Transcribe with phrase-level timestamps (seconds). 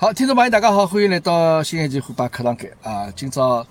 [0.00, 3.12] 好，听众朋友，大家好，欢迎来到新一期虎爸课堂间啊！
[3.16, 3.66] 今朝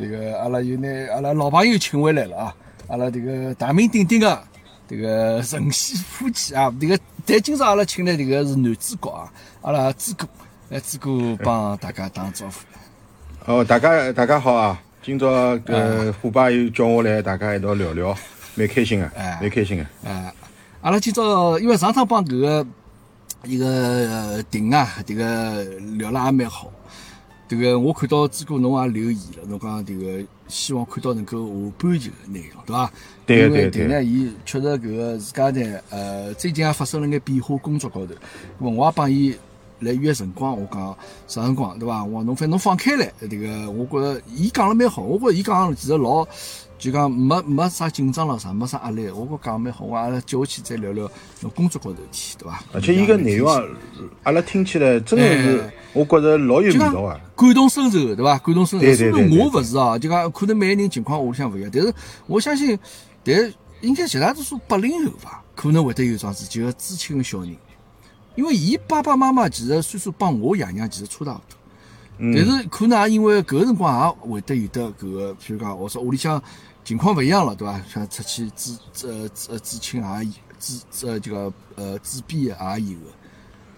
[0.00, 2.54] 这个阿拉又拿阿拉老朋友请回来了啊！
[2.86, 4.44] 阿拉这个大名鼎鼎的
[4.86, 9.28] 这个晨曦夫妻啊，这个但今朝阿拉请来这个是男主角啊，
[9.62, 10.24] 阿拉朱哥
[10.68, 13.52] 来，朱哥帮大家打招呼。
[13.52, 14.80] 哦，大家大家好啊！
[15.02, 15.26] 今朝
[15.66, 18.16] 呃虎爸又叫我来，大家一道聊聊，
[18.54, 19.10] 蛮开心的，
[19.40, 20.08] 蛮开心的。
[20.08, 20.32] 啊，
[20.82, 22.64] 阿拉今朝因为上趟帮这个。
[23.44, 25.64] 一个定啊，这个
[25.98, 26.70] 聊了也蛮好。
[27.48, 32.92] 这个我看到朱哥侬也留言了，侬讲这个希望看到能够下半集的内容，对伐？
[33.26, 33.48] 对对对。
[33.48, 38.14] 因为定呢，伊确实搿个自家呢，呃，最近也发生了眼变化，工作高头。
[38.58, 39.36] 我也帮伊
[39.80, 40.96] 来约辰光，我讲
[41.26, 42.04] 啥辰光，对伐？
[42.04, 46.26] 我侬反正侬放开来，这个我觉着伊讲了蛮好，我觉着伊讲其实老。
[46.82, 49.08] 就讲没没啥紧张了啥，没啥压力。
[49.10, 51.08] 我觉讲蛮好，我阿拉接下去再聊聊
[51.40, 52.60] 侬工作高头事体，对伐？
[52.72, 53.62] 而且伊个内容啊，
[54.24, 57.20] 阿拉听起来真的是，我觉着老有味道啊。
[57.36, 58.36] 感同身受，对伐？
[58.36, 58.94] 感同身受。
[58.96, 61.94] 虽然我勿是啊，就讲可能每个人情况屋里向勿一样，但是
[62.26, 62.76] 我相信，
[63.22, 67.54] 但应该绝大多数八零后伐，可能会得有桩事，就个知青个小人，
[68.34, 71.56] 因为伊爸爸妈妈其实岁数帮我爷娘其实差大勿多，
[72.18, 76.42] 但是可能也因为搿个辰光也会得有得搿个，譬如讲，我说屋里向。
[76.84, 77.80] 情况勿一样了，对伐？
[77.88, 83.10] 像出去治呃呃知青也有，治呃这个呃治病也有个，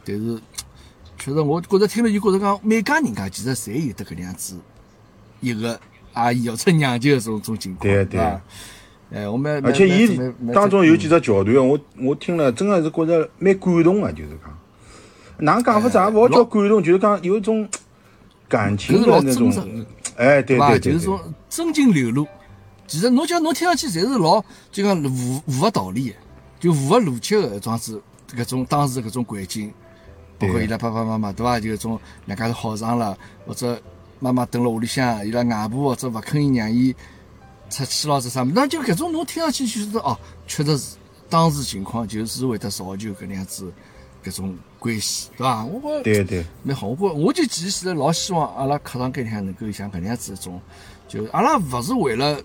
[0.05, 0.41] 但是
[1.19, 4.59] 确实我觉着听了就觉着讲每家人家其实侪有得搿样子
[5.41, 5.79] 一个
[6.13, 8.21] 阿姨或者娘舅种种情况，对对。
[8.21, 8.41] 啊
[9.13, 10.19] 哎，我们而且伊
[10.53, 14.59] 当中有几只桥段，我我听了真的是觉着蛮感动的，就是讲，
[15.39, 17.69] 哪讲法子也勿好叫感动，就是讲有一种
[18.49, 19.53] 感情的那种，
[20.17, 22.27] 哎，对对对，就是说真情流露。
[22.87, 26.15] 其实侬讲侬听上去侪是老就讲无无个道理，
[26.61, 29.73] 就符合逻辑个桩子，搿种当时搿种环境，
[30.39, 31.59] 包括伊拉爸爸妈妈对伐？
[31.59, 33.81] 就搿种两家头好上了，或者
[34.21, 36.95] 妈妈蹲辣屋里向，伊拉外婆或者勿肯伊让伊
[37.71, 38.47] 出去咯，是啥物？
[38.55, 40.97] 那就搿种侬听上去就是哦，确实是
[41.31, 43.73] 当时情况就是会得造就搿能样子
[44.23, 45.65] 搿种关系，对伐？
[45.65, 50.61] 我觉对对蛮好，我觉我就其实老希望阿拉课堂间里向能够像搿能样子一种，
[51.09, 52.39] 就阿拉勿是为了。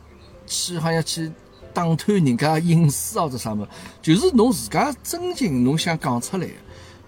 [0.49, 1.31] 去好像去
[1.71, 3.65] 打探人家隐私或者啥么，
[4.01, 6.47] 就是侬自家真情侬想讲出来，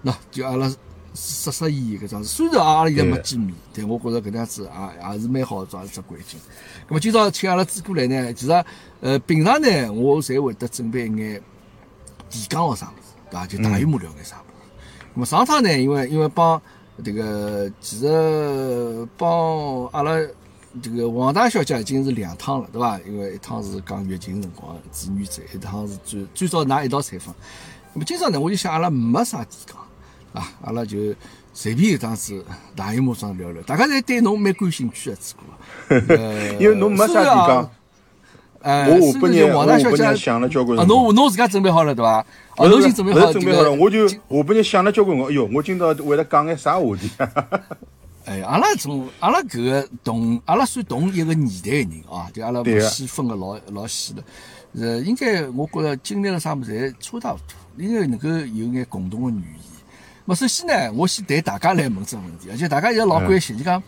[0.04, 0.68] 喏，就阿拉
[1.12, 2.28] 实实意意搿桩事。
[2.28, 6.38] 虽然阿拉现在没见面，但我觉着搿能样子也也是蛮好桩一只环境。
[6.88, 8.64] 咁么今朝请阿拉朱过来呢，其实
[9.00, 11.42] 呃平常呢我侪会得准备一眼
[12.30, 13.46] 提纲或啥物事，对伐？
[13.46, 15.16] 就大鱼目聊眼啥物事。
[15.16, 16.62] 咁么上趟呢，因为因为帮
[17.04, 20.12] 这个其实帮阿拉。
[20.80, 22.98] 这个王大小姐已经是两趟了，对伐？
[23.06, 27.34] 因为一趟是讲月经辰光志愿者，一趟是最最早拿一道采访。
[27.92, 29.76] 那么今朝呢，我就想阿拉没啥提纲
[30.32, 30.96] 啊，阿拉就
[31.52, 32.42] 随便一张子
[32.74, 33.60] 大荧幕上聊聊。
[33.64, 35.94] 大家侪对侬蛮感兴趣的，只顾。
[36.58, 37.70] 因为侬没啥提纲。
[38.62, 40.78] 呃，我下半日王大小姐想了交关。
[40.78, 42.24] 啊，侬侬自家准备好了对伐？
[42.56, 43.32] 哦，侬已经准备好了。
[43.32, 44.16] 准备好了，我就下
[44.46, 45.24] 半日想了交关个。
[45.26, 47.10] 哎哟，我今朝为了讲眼啥话题？
[48.24, 54.22] 哎，阿拉从阿拉搿个同阿拉算同一个年代的人啊，就阿拉勿细分个老老细了，
[54.74, 59.54] 呃，应该我觉着经历了啥物事侪差勿多，应该能够有眼共同的语言。
[60.24, 63.82] 么首先呢，我先对大家来问只问题，而且大家也老关心，就讲，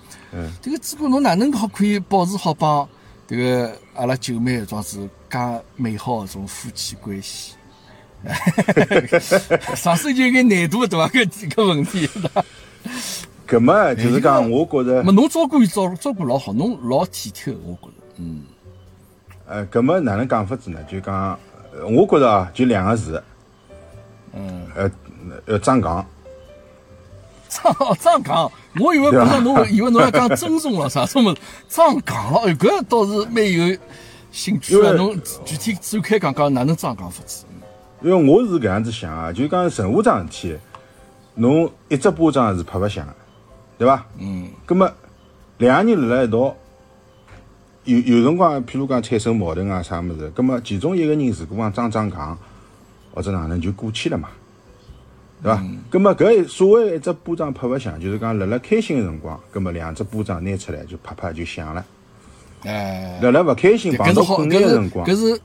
[0.61, 2.89] 这个朱哥侬哪能好可以保持好帮
[3.28, 5.39] 这个阿拉九妹桩子介
[5.77, 7.55] 美好的种夫妻关系？
[9.77, 11.06] 上手就有眼难度对伐？
[11.09, 12.11] 搿几个问题。
[13.47, 18.43] 搿么就是讲，我觉着，么侬照顾伊照照顾老好，侬老体贴，我觉着，嗯，
[19.47, 20.78] 呃，搿么哪能讲法子呢？
[20.91, 21.38] 就讲，
[21.91, 23.22] 我觉着啊，就两个字，
[24.32, 24.91] 嗯，呃，
[25.47, 26.05] 要张刚，
[27.49, 28.50] 张 张岗，
[28.81, 31.37] 我以为不侬，以为侬要讲尊重了啥什么，
[31.69, 33.76] 张刚了，哎，搿倒是蛮有
[34.32, 37.44] 兴趣个，侬具体展开讲讲哪能张岗法子？
[38.00, 40.56] 因为我是搿样子想啊，就讲任何桩事体，
[41.34, 43.06] 侬一只巴掌是拍勿响。
[43.79, 44.06] 对伐？
[44.19, 44.49] 嗯。
[44.67, 44.91] 葛么
[45.59, 46.56] 两个人辣辣一道，
[47.85, 50.31] 有有辰光，譬如讲产生矛盾啊，啥物事？
[50.31, 52.37] 葛么其中一个人如果讲张张戆
[53.12, 54.29] 或者哪能就过去了嘛？
[55.43, 55.62] 对伐？
[55.91, 61.85] 葛么搿所谓一只巴掌拍勿响，就是讲辣辣开心个辰光，葛么两只巴掌拿出来就啪啪就响了。
[62.65, 63.19] 哎。
[63.23, 65.41] 辣辣勿开心碰到困难个辰光，搿是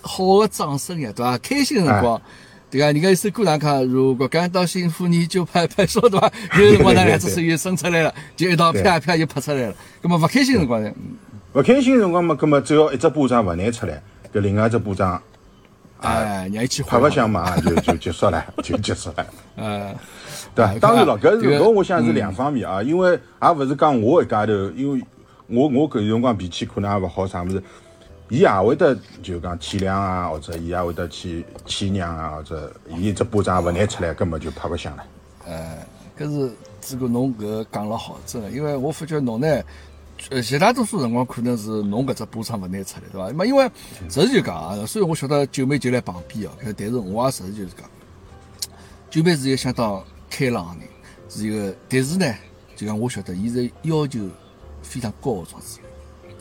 [0.00, 1.38] 好个掌声呀，对伐？
[1.38, 2.20] 开心个辰光。
[2.68, 6.30] 对啊，人家一首歌上看，如果感到幸福，你就拍拍手，对吧？
[6.58, 9.74] 有辰光那两只手又伸出来了，就一道啪啪又拍出来了。
[10.02, 10.92] 那么勿开心辰光呢？
[11.54, 14.02] 勿开心辰光嘛，那么只要一只巴掌勿拿出来，
[14.32, 15.22] 搿另外一只巴掌，
[16.00, 19.26] 哎，让一起拍不响嘛，就就结束了，就结束了。
[19.54, 19.94] 呃，
[20.52, 20.78] 对？
[20.80, 25.00] 当然了，搿搿我想是两方面啊，因为也勿是讲我一家头，因为
[25.46, 27.62] 我我搿辰光脾气可能也勿好啥物事，
[28.28, 35.04] 伊也会得就讲体谅啊，或者伊也会得去谦让啊，或者伊只巴掌勿拿出来，根本就拍勿响了。
[35.46, 35.78] 呃，
[36.18, 39.62] 搿是这个侬搿讲了好，真的，因为我发觉侬呢，
[40.30, 43.28] 呃，绝大多数辰光可能是侬搿只波长勿拿出来，对伐？
[43.28, 43.70] 那么因为
[44.08, 47.88] 实事求是讲啊，虽然我晓得九妹就辣旁边哦，但是我也实事求是讲，
[49.08, 50.88] 九妹是一个相当开朗个人，
[51.28, 52.34] 是一个，但是呢，
[52.74, 54.18] 就讲我晓得伊是要求
[54.82, 55.78] 非常高个状子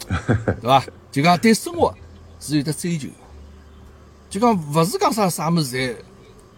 [0.07, 0.83] 人，对伐？
[1.15, 1.95] 就讲对生活
[2.41, 3.13] 是有得追求的，
[4.29, 5.95] 就讲勿是讲啥啥物事侪。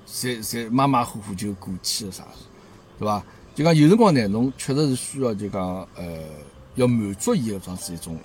[0.09, 2.25] 侪侪马马虎虎就过去了啥，
[2.97, 3.23] 对伐？
[3.53, 6.23] 就讲有辰光呢，侬确实是需要就讲呃，
[6.73, 8.17] 要满足伊个这样子一种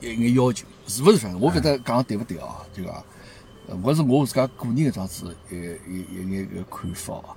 [0.00, 1.18] 一眼要求，是勿是？
[1.18, 2.56] 反正我勿晓得讲对勿对啊？
[2.74, 2.94] 就讲，
[3.68, 7.36] 呃我是我自家个人个这样子一一一眼个看法啊。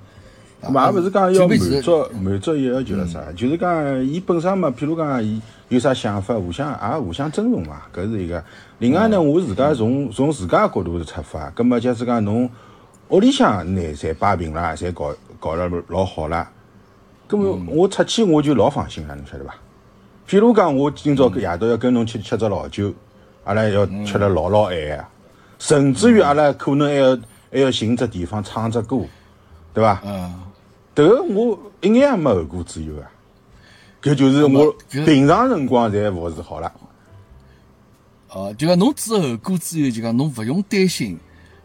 [0.63, 8.43] 咁嘛，也勿是讲要满足足满足伊要求了啥，就是讲伊本身嘛，譬如讲伊有啥想法，互相也互相尊重嘛，搿是一个。
[8.79, 12.49] 另外呢，我自家从从自家角度出发，葛末假使讲侬
[13.09, 16.47] 屋里向呢侪摆平了，侪搞搞了老好了，
[17.27, 19.53] 葛末我出去我就老放心了，侬晓得伐？
[20.27, 22.93] 譬如讲，我今朝搿夜到要跟侬去吃只老酒，
[23.43, 25.09] 阿拉要吃了老老晚啊，
[25.59, 27.17] 甚至于阿拉可能还要
[27.51, 28.99] 还要寻只地方唱只歌，
[29.73, 30.01] 对伐？
[30.05, 30.33] 嗯，
[30.95, 33.09] 迭个我一眼也没后顾之忧啊，
[34.01, 36.71] 搿就是我平常辰光侪服侍好了。
[38.29, 41.19] 哦，就讲侬之后顾之忧，就讲侬勿用担心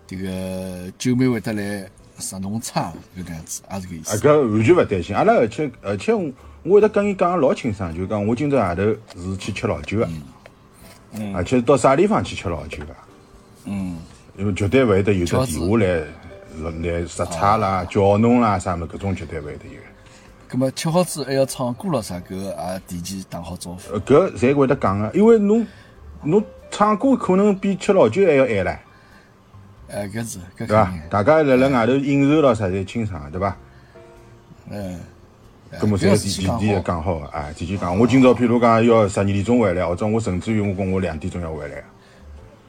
[0.09, 1.89] 迭个九妹会得来
[2.19, 4.19] 杀侬差搿能样子，也是搿意啊，思。
[4.19, 5.17] 搿完全勿担心。
[5.17, 6.31] 阿拉而且而且我
[6.63, 8.83] 我会得跟伊讲得老清爽，就讲我今朝夜头
[9.21, 10.09] 是去吃老酒个，
[11.13, 12.95] 嗯而且到啥地方去吃老酒个，
[13.65, 13.97] 嗯，
[14.37, 16.05] 因为绝对勿会得有只电话来
[16.83, 19.81] 来杀差啦、叫侬啦啥物事，搿种绝对勿会得有。
[20.49, 23.81] 葛么吃好子还要唱歌咯啥，搿个也提前打好招呼。
[23.93, 25.67] 呃，搿侪会得讲个，因为侬
[26.23, 28.79] 侬唱歌可能比吃老酒还要晚唻，
[29.91, 30.93] 哎，搿是搿肯对伐？。
[31.11, 33.57] 大家辣辣外头应酬咯啥侪清爽个，对伐？
[34.71, 35.01] 嗯，
[35.79, 36.31] 咁么侪提提
[36.67, 37.99] 前讲讲好个，啊，提前讲。
[37.99, 41.85] 我今朝譬如讲要十二点钟回来，或者我甚至于我讲我两点钟要回来，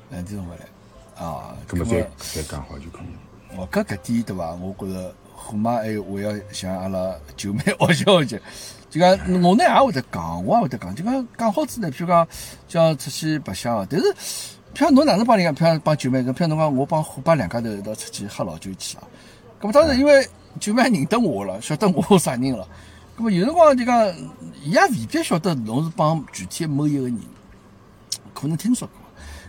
[0.09, 1.56] 两点钟回来啊。
[1.69, 3.07] 咁么侪侪讲好就可以。
[3.57, 4.54] 哦，搿搿点对伐？
[4.54, 8.40] 我觉着虎妈还有我要向阿拉舅妹学习学习。
[8.90, 9.12] 就讲
[9.44, 10.96] 我呢也会得讲，我也会得讲。
[10.96, 12.28] 就讲讲好子呢，譬如讲
[12.68, 14.06] 叫出去白相啊，但是
[14.74, 19.04] 譬如侬哪能帮人家，譬如帮舅妹，譬如侬讲我帮虎爸两家头一道出去喝老酒去啊。
[19.62, 20.28] 咁么当然因为
[20.60, 22.68] 舅妹认得我了，晓得我啥人了。
[23.18, 24.07] 咁么有辰光就讲，
[24.63, 27.19] 伊也未必晓得侬是帮具体某一个人，
[28.34, 28.96] 可能听说过。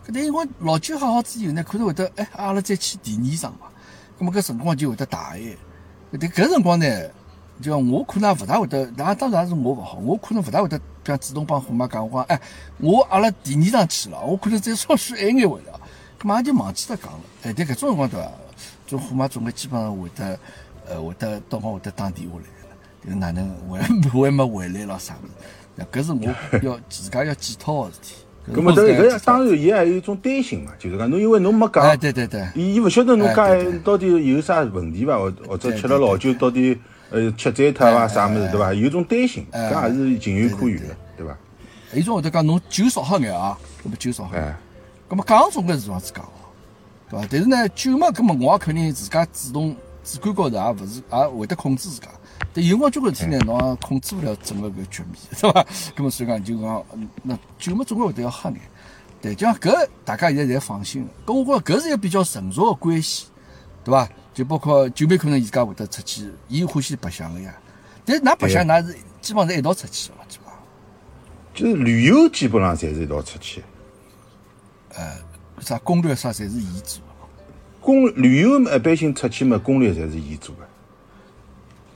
[0.06, 3.68] 搿但因为老酒喝好之后呢，可能会得哎，阿拉再去第二场嘛。
[4.20, 5.56] 咁么搿辰光就会得大一。
[6.12, 6.86] 但搿辰光呢，
[7.62, 12.40] 就讲我可能也勿大会得，当当然也是我勿好，我可能勿大会得，比方主动帮虎妈讲，我讲哎，
[12.76, 15.72] 我阿拉第二场去了，我可能再稍许晚眼回来，
[16.20, 17.20] 咁嘛也就忘记脱讲了。
[17.44, 18.30] 哎，但搿种辰光对伐？
[18.86, 20.38] 种虎妈总归基本上会得，
[20.86, 23.80] 呃，会得到光会得打电话来了，就是哪能还
[24.10, 25.26] 还没回来咯啥物
[25.80, 25.86] 事？
[25.90, 28.14] 搿是我要自家要检讨个事体。
[28.48, 36.76] 搿是咁么这搿我自家要检讨当然伊也有一种担心嘛，就是讲侬因为侬没哎，讲，对对对，伊伊勿晓得侬家哎对对到底有啥问题伐，或或者吃了老酒到底
[37.10, 38.72] 呃吃醉脱伐哎啥物事哎对伐？
[38.72, 41.36] 有种担心，哎搿也是情有可原的，对伐？
[41.90, 44.44] 还有种会得讲侬酒少喝眼啊，搿么酒少喝眼。
[44.44, 44.56] 哎，
[45.08, 46.24] 咁么讲总归是这样子讲，
[47.10, 47.26] 对伐？
[47.30, 52.08] 但是呢，酒嘛，咁么我也肯定自家主动主观高头也勿是也会得控制自家。
[52.52, 55.66] 但有辰光交关事体呢，侬也控制勿了整个搿局面，是伐？
[55.96, 58.60] 咁么所以讲就讲，嗯那酒嘛总归会得要喝眼。
[59.22, 61.08] 对，就像搿大家现在侪放心了。
[61.26, 63.26] 咁我觉着搿是一个比较成熟个关系，
[63.84, 64.08] 对伐？
[64.32, 67.54] 就包括酒妹可能伊自家会得出去，伊欢喜白相个呀。
[68.04, 70.56] 但是㑚白相，㑚是基本上是一道出去个嘛，基本上。
[71.52, 73.62] 就是旅游基本上侪是一道出去，
[74.94, 75.18] 呃
[75.60, 77.04] 啥攻略啥侪是伊做的。
[77.80, 80.62] 攻旅游嘛一般性出去嘛攻略侪是伊做个。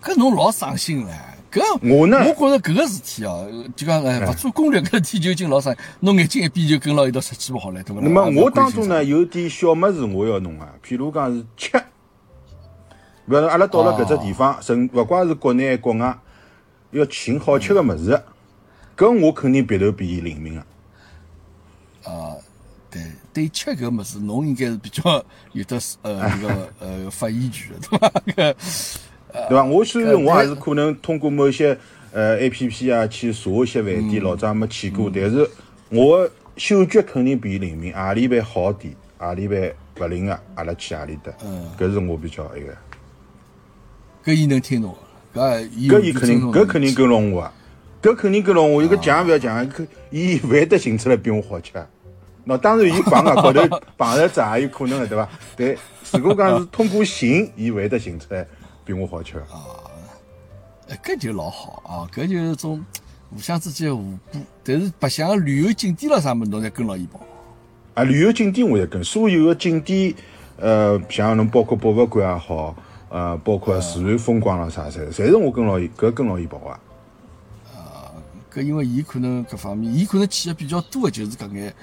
[0.05, 1.11] 搿侬老伤心唻，
[1.51, 8.03] 搿我呢我觉着搿个事体哦，就讲哎，勿做攻略搿事体就已经老伤，侬眼睛一闭就跟牢一道出去勿好了，对勿啦？
[8.05, 11.85] 那么我当中呢，有点小物事我要弄啊，譬如讲是吃，比
[13.29, 16.19] 如说阿拉到了搿只地方，甚勿怪是国内国外，
[16.91, 18.23] 要寻好吃个物事，
[18.95, 20.67] 搿我肯定鼻头比伊灵敏啊。
[22.05, 22.37] 啊，
[22.91, 23.01] 对
[23.33, 28.13] 对，吃搿物事，侬应该是比较有得呃那个呃发言权的，对伐？
[28.37, 28.55] 搿
[29.49, 29.65] 对伐？
[29.65, 31.77] 我虽然我也是可能通过某些
[32.13, 35.49] 呃 A P P 啊去查一些饭店，老早也没去过，但是
[35.91, 41.33] 我的嗅觉肯定比伊灵敏，何里边好点，何里边勿灵个，阿拉去何里搭，
[41.79, 42.73] 搿是我比较一个。
[44.25, 44.95] 搿伊能听侬
[45.35, 46.95] 的，搿伊搿伊肯定搿肯定。
[46.95, 47.53] 跟牢我啊，
[48.01, 48.83] 搿肯定跟牢我。
[48.83, 51.73] 伊搿讲勿要讲，搿伊勿会得寻出来比我好吃。
[52.47, 53.61] 喏，当然伊碰啊 高头
[53.97, 55.29] 碰着子也有可能个，对伐？
[55.57, 55.77] 但
[56.21, 58.47] 如果讲是通过寻，伊勿会得寻出来
[58.85, 59.43] 比我好吃。
[60.89, 62.07] 哎，搿就老好啊！
[62.15, 62.85] 搿就是种
[63.31, 64.39] 互相之间互补。
[64.63, 67.21] 但是白相个旅游景点了啥物事，侬侪跟牢伊跑。
[67.95, 70.15] 啊，旅游景点我也跟，所有个景点，
[70.59, 72.77] 呃，像侬包括博物馆也好，
[73.09, 76.79] 呃，包括自然风光了啥，侪侪是我跟牢伊，搿跟牢伊跑啊。
[78.53, 81.75] 搿因为伊可能搿方面，伊可能去的比较多的就是搿眼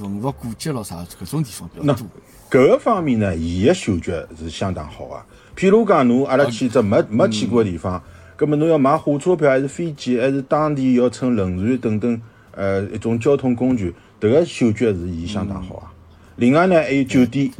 [0.00, 2.06] 文物古迹咯啥搿种地方比较多。
[2.50, 5.24] 搿个方面呢，伊个嗅觉是相当好啊。
[5.56, 8.02] 譬如讲，侬阿拉去只没没去过个地方，
[8.36, 15.92] 葛末侬要买火车票，还是飞机，还是当地要乘轮船等等，呃，一种交通工具，迭个嗅觉是伊相当好啊。
[16.36, 17.50] 另外呢，还有酒店，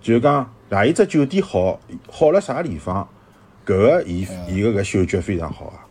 [0.00, 1.80] 就是讲哪一只酒店好，
[2.10, 3.06] 好了啥地方，
[3.66, 5.84] 搿个伊伊个搿嗅觉非常好啊。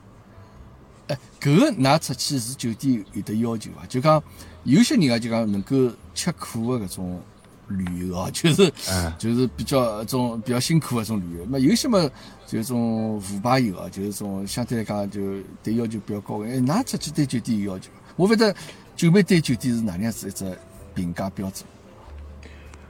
[1.10, 3.86] 哎，搿个㑚出去住酒店有得要求伐？
[3.88, 4.24] 就讲
[4.67, 7.21] 有些人啊，就讲能够吃苦的搿种
[7.69, 11.47] 旅游啊， 就是哎就是比较种比较辛苦的种旅游。
[11.50, 11.97] 那有些嘛，
[12.45, 15.21] 就种腐败游啊，就是种相对来讲就
[15.63, 16.50] 对要求比较高的。
[16.50, 18.13] 哎，㑚出去对酒店有要求伐？
[18.17, 18.53] 我反正
[18.93, 20.57] 九妹对酒店是哪能样子一只
[20.93, 21.65] 评价标准？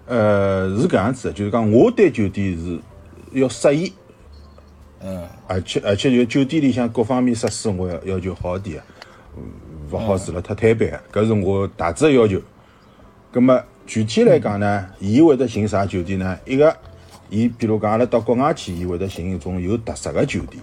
[0.08, 2.80] 呃，是搿样子的，就是讲我对酒店是
[3.34, 3.94] 要适宜，
[5.02, 8.82] 嗯，而且而且就酒店里向各方面设施我要要求好点，
[9.38, 9.44] 嗯
[9.92, 12.42] 勿好住了太摊板，搿是我大致的要求。
[13.32, 16.38] 葛末具体来讲呢，伊会得寻啥酒店呢？
[16.46, 16.76] 一个，
[17.30, 20.62] 伊比如讲阿拉到国外去，伊会得寻一种有特色的酒店，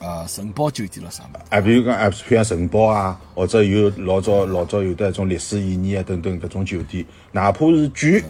[0.00, 1.40] 啊，城堡酒店了啥嘛？
[1.50, 8.22] 啊，比如讲啊，譬如像城堡啊，或者有老早老早有的一种历史意义啊等等搿种酒店，哪怕是贵，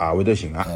[0.00, 0.66] 也会得寻啊。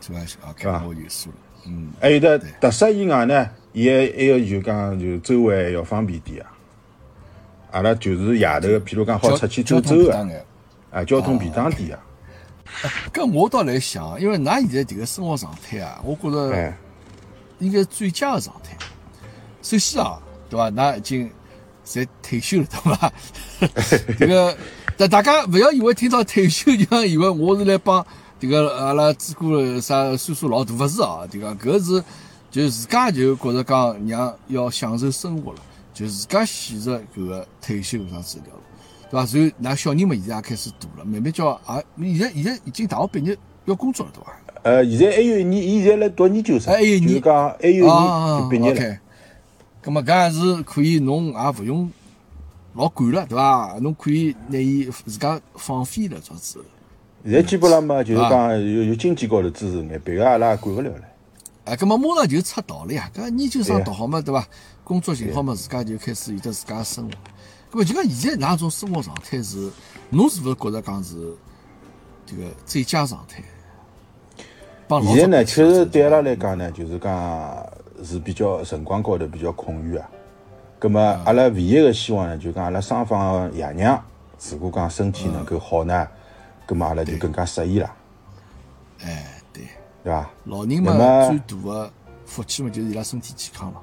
[0.00, 1.36] 这个啊，看我有数了。
[1.66, 6.50] 嗯，还有的特色以外呢，伊还还要就讲就周围还要方便点啊。
[7.72, 10.44] 阿拉就是夜头，譬如讲好出去走走个交通便当，眼。
[10.92, 11.98] 啊，交通便当点啊。
[13.12, 16.76] 搿我倒来想，因为㑚现在迭个生活状态啊，我觉着哎，
[17.58, 18.76] 应该是最佳的状态。
[19.62, 20.70] 首先啊，对伐？
[20.70, 21.30] 㑚已经
[21.86, 23.12] 侪退休了，对伐？
[24.18, 24.56] 迭个，
[24.96, 28.04] 但大家勿要以为听到退休就像以为我是来帮
[28.40, 31.20] 迭个阿拉主顾啥岁数老大，勿是啊？
[31.30, 32.04] 迭个搿是
[32.50, 35.58] 就自家就觉着讲让要享受生活了，
[35.92, 38.62] 就自家选择搿个退休搿桩子条路，
[39.10, 39.54] 对伐？
[39.60, 41.60] 然后㑚小人嘛现在也开始大了，慢慢叫
[41.98, 44.32] 也，现在现在已经大学毕业要工作了，对伐？
[44.62, 48.98] 呃，现在还有一年，伊现在来读研究生，还有一年就是讲还有一啊年就毕业了。
[49.84, 51.90] 咁么搿也是可以，侬也勿用
[52.74, 53.76] 老管了，对伐？
[53.80, 56.64] 侬可以拿伊自家放飞了，这样子。
[57.24, 61.02] 现在基本上嘛，就是啊讲有有经济高头支持眼，别个阿拉也管勿了了。
[61.64, 63.10] 哎，咁么马上就出道了呀！
[63.14, 64.44] 搿研究生读好嘛，对伐？
[64.82, 67.12] 工作寻好嘛，自家就开始有得自家的生活。
[67.70, 69.70] 咁么就讲现在哪种生活状态是，
[70.10, 71.14] 侬是勿是觉着讲是
[72.26, 73.42] 这个最佳状态？
[75.04, 77.66] 现在呢，确实对阿拉来讲呢，就是讲
[78.04, 80.10] 是比较辰光高头比较空余啊。
[80.80, 84.04] 葛么阿拉唯一个希望呢，就讲阿拉双方的爷娘，
[84.50, 86.08] 如果讲身体能够好呢，
[86.66, 87.90] 葛么阿拉就更加适宜了，
[89.04, 89.40] 哎，
[90.02, 90.30] 对，对伐？
[90.44, 90.92] 老人嘛
[91.28, 91.92] 最大的
[92.24, 93.80] 福气嘛，就是伊拉身体健康了。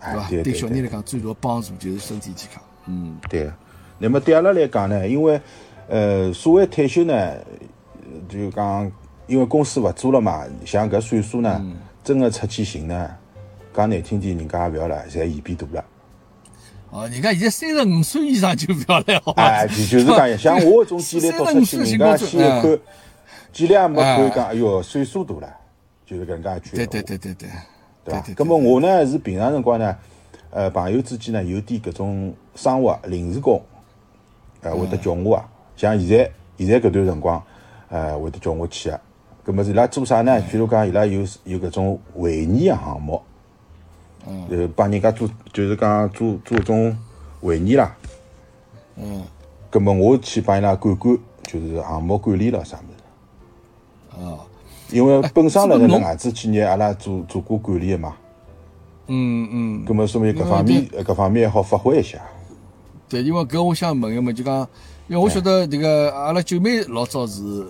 [0.00, 2.62] 对哎伐？，对对对小人来讲，最大的帮助就是身体健康。
[2.86, 3.50] 嗯，对。
[3.98, 5.40] 那么对阿拉来讲呢，因为
[5.88, 7.44] 呃，所谓退休呢，呃
[8.28, 8.90] 就讲
[9.26, 11.64] 因为公司勿做了嘛，像搿岁数呢，
[12.02, 13.10] 真个出去寻呢，
[13.72, 15.84] 讲难听点，人家也勿要了，侪嫌变大了。
[16.90, 19.42] 哦，人家现在三十五岁以上就不要来，好吧？
[19.44, 22.78] 哎，就就是讲，像我搿种体力到出去，人家先一看，
[23.54, 25.48] 简历也没看，讲哎哟，岁数大了，
[26.04, 27.48] 就是搿能介一句对，对对对对，
[28.04, 28.34] 对伐对？
[28.34, 29.96] 咁么我呢是平常辰光呢，
[30.50, 33.62] 呃，朋友之间呢有点搿种生活临时工，
[34.62, 37.40] 呃，会得叫我啊，像现在现在搿段辰光，
[37.90, 39.00] 呃，会得叫我去啊。
[39.46, 40.32] 咁么伊拉做啥呢？
[40.50, 43.22] 譬如讲伊拉有有搿种会议个项目，
[44.26, 46.96] 嗯呃，帮人家做就是讲做做种
[47.40, 47.94] 会议啦。
[48.96, 49.22] 嗯，
[49.70, 52.93] 咁么我去帮伊拉管管，就是项目管理了啥物事。
[54.18, 54.38] 啊，
[54.90, 58.14] 因为本身辣辣外资企业，阿拉做做过管理个嘛，
[59.08, 62.18] 嗯嗯，咁么说明搿方面呃搿方面好发挥一下。
[63.08, 64.66] 对，因为搿我想问一问，就讲，
[65.08, 67.66] 因为我晓得迭个阿拉九妹老早是，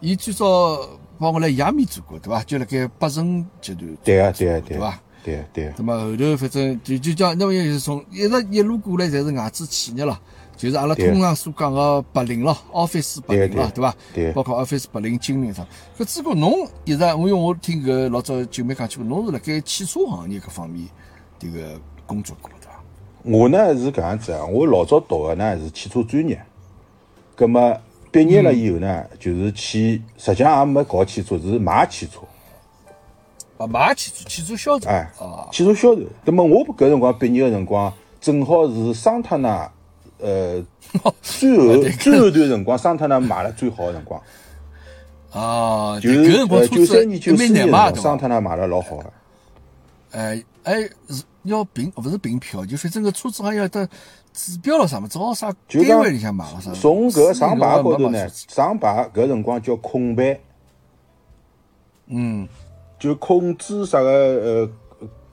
[0.00, 0.78] 伊最早
[1.18, 2.42] 帮我来亚米做过，对伐？
[2.44, 5.72] 就辣盖百城集团，对个，对个，对伐？，对个对个。
[5.76, 10.18] 那么后头反正就就讲，那么也是从一直一路过来，侪是外资企业了，
[10.56, 13.94] 就是阿拉通常所讲个白领咯，office 白领咯，对伐？
[14.14, 14.32] 对。
[14.32, 15.66] 包括 office 白领、经理啥。
[15.98, 20.86] 搿只过侬一直，我因为我听搿老早九妹讲起过，侬是辣盖汽车行业搿方面
[21.40, 22.80] 迭个工作过，对伐？
[23.24, 26.40] 我呢是搿样子啊，我老早读个呢是汽车专业，
[27.34, 27.76] 葛末
[28.12, 32.20] 毕业了以后呢，就是去，实际上也没搞汽车，是卖汽车。
[33.58, 34.88] 啊，卖汽车，汽车销售。
[34.88, 35.10] 哎，
[35.50, 36.02] 汽车销售。
[36.24, 39.68] 葛末我搿辰光毕业个辰光，正好是桑塔纳。
[40.22, 40.64] 呃，
[41.20, 44.22] 最后最后段辰光，桑塔纳卖了最好的辰光，
[45.32, 49.12] 啊，就是呃九三年九四年，桑塔纳卖了老好的。
[50.12, 50.74] 哎哎，
[51.08, 53.88] 是要凭不是凭票，就反正个车子还要得
[54.32, 56.70] 指标了啥么，正好啥单位里向买了啥。
[56.72, 60.38] 从搿上牌高头呢，上牌搿辰光叫控牌，
[62.06, 62.46] 嗯，
[62.98, 64.70] 就控制啥个呃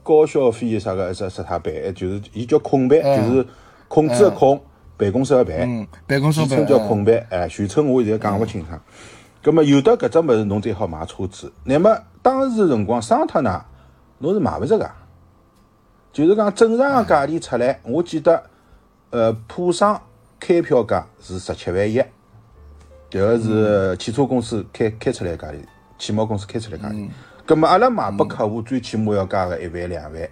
[0.02, 3.46] 高消费啥个啥啥他牌，就是伊叫控牌，就是
[3.88, 4.60] 控制个控。
[5.00, 8.78] 办公室个办，办公室简称叫空办，哎，全称我现在讲勿清爽。
[9.42, 11.50] 葛末有的搿只物事，侬才好买车子。
[11.64, 13.66] 那么当时辰光，桑塔纳
[14.18, 14.92] 侬是买勿着个，
[16.12, 18.44] 就是讲正常个价钿出来，我记得，
[19.12, 20.02] 呃，普桑
[20.38, 21.98] 开票价是十七万一，
[23.10, 25.60] 迭个是汽车公司开开出来价钿，
[25.98, 27.10] 汽贸公司开出来价钿。
[27.46, 30.30] 葛末阿拉卖拨客户，最起码要加个一万两万，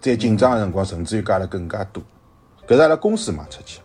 [0.00, 2.00] 在紧张个辰光，甚至于加了更加多。
[2.66, 3.80] 搿是阿拉公司卖出去，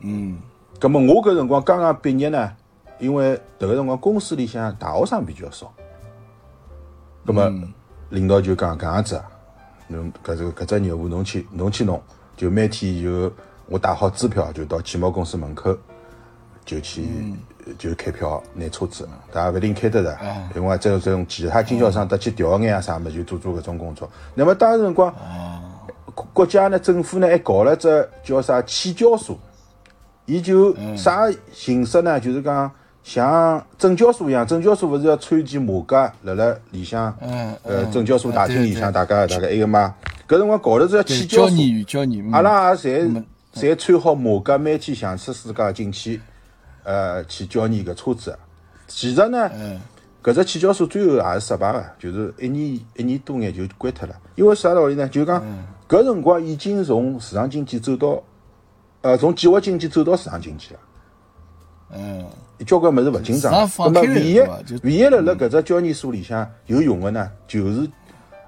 [0.00, 0.38] 嗯，
[0.78, 2.52] 葛末我搿辰光刚刚毕业呢，
[3.00, 5.72] 因为迭个辰光公司里向大学生比较少，
[7.26, 7.52] 葛末
[8.10, 9.20] 领导就讲搿样子，
[9.88, 12.00] 侬搿只搿只业务侬去侬去弄，
[12.36, 13.32] 就每天就
[13.66, 15.76] 我带好支票就到汽贸公司门口
[16.64, 17.34] 就去
[17.76, 20.16] 就开票拿车子，大家勿一定开得着，
[20.54, 24.08] 因为这这种其他经销商得去调眼啊啥么事就做做搿种工作。
[24.34, 25.12] 那么当时辰光。
[26.14, 29.38] 国家呢，政府呢还搞了只叫啥汽交所，
[30.26, 32.18] 伊就啥形式呢？
[32.20, 32.70] 就是讲
[33.02, 37.12] 像证交所一样，证交所勿是要穿件马甲辣辣里向，
[37.64, 39.94] 呃，证交所大厅里向，大家大概埃个嘛。
[40.28, 41.56] 搿辰光搞了只汽交所，
[42.32, 46.20] 阿拉也侪侪穿好马甲，每天像出自家进去，
[46.84, 48.38] 呃，去交易搿车子。
[48.86, 49.50] 其实呢，
[50.22, 54.14] 搿只汽交所最后也是失败个，就是一年一年多眼就关脱了。
[54.36, 55.08] 因为啥道理呢？
[55.08, 55.42] 就讲。
[55.88, 58.22] 搿辰光已经从市场经济走到，
[59.02, 60.80] 呃，从计划经济走到市场经济了。
[61.90, 62.24] 嗯，
[62.64, 63.52] 交关物事勿紧张。
[63.52, 64.40] 那么唯一
[64.84, 67.86] 唯一辣辣搿只交易所里向有用个呢，就是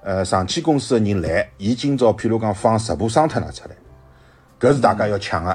[0.02, 3.76] 呃上汽公司个人来，伊今朝譬如讲放十部桑塔纳出来，
[4.58, 5.54] 搿是大家要抢个。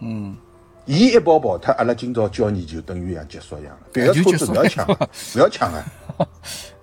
[0.00, 0.36] 嗯，
[0.86, 3.80] 伊一跑跑脱，阿拉今朝交易就等于像结束一样了。
[3.92, 4.86] 别个车子勿要抢，
[5.34, 5.84] 勿要抢啊！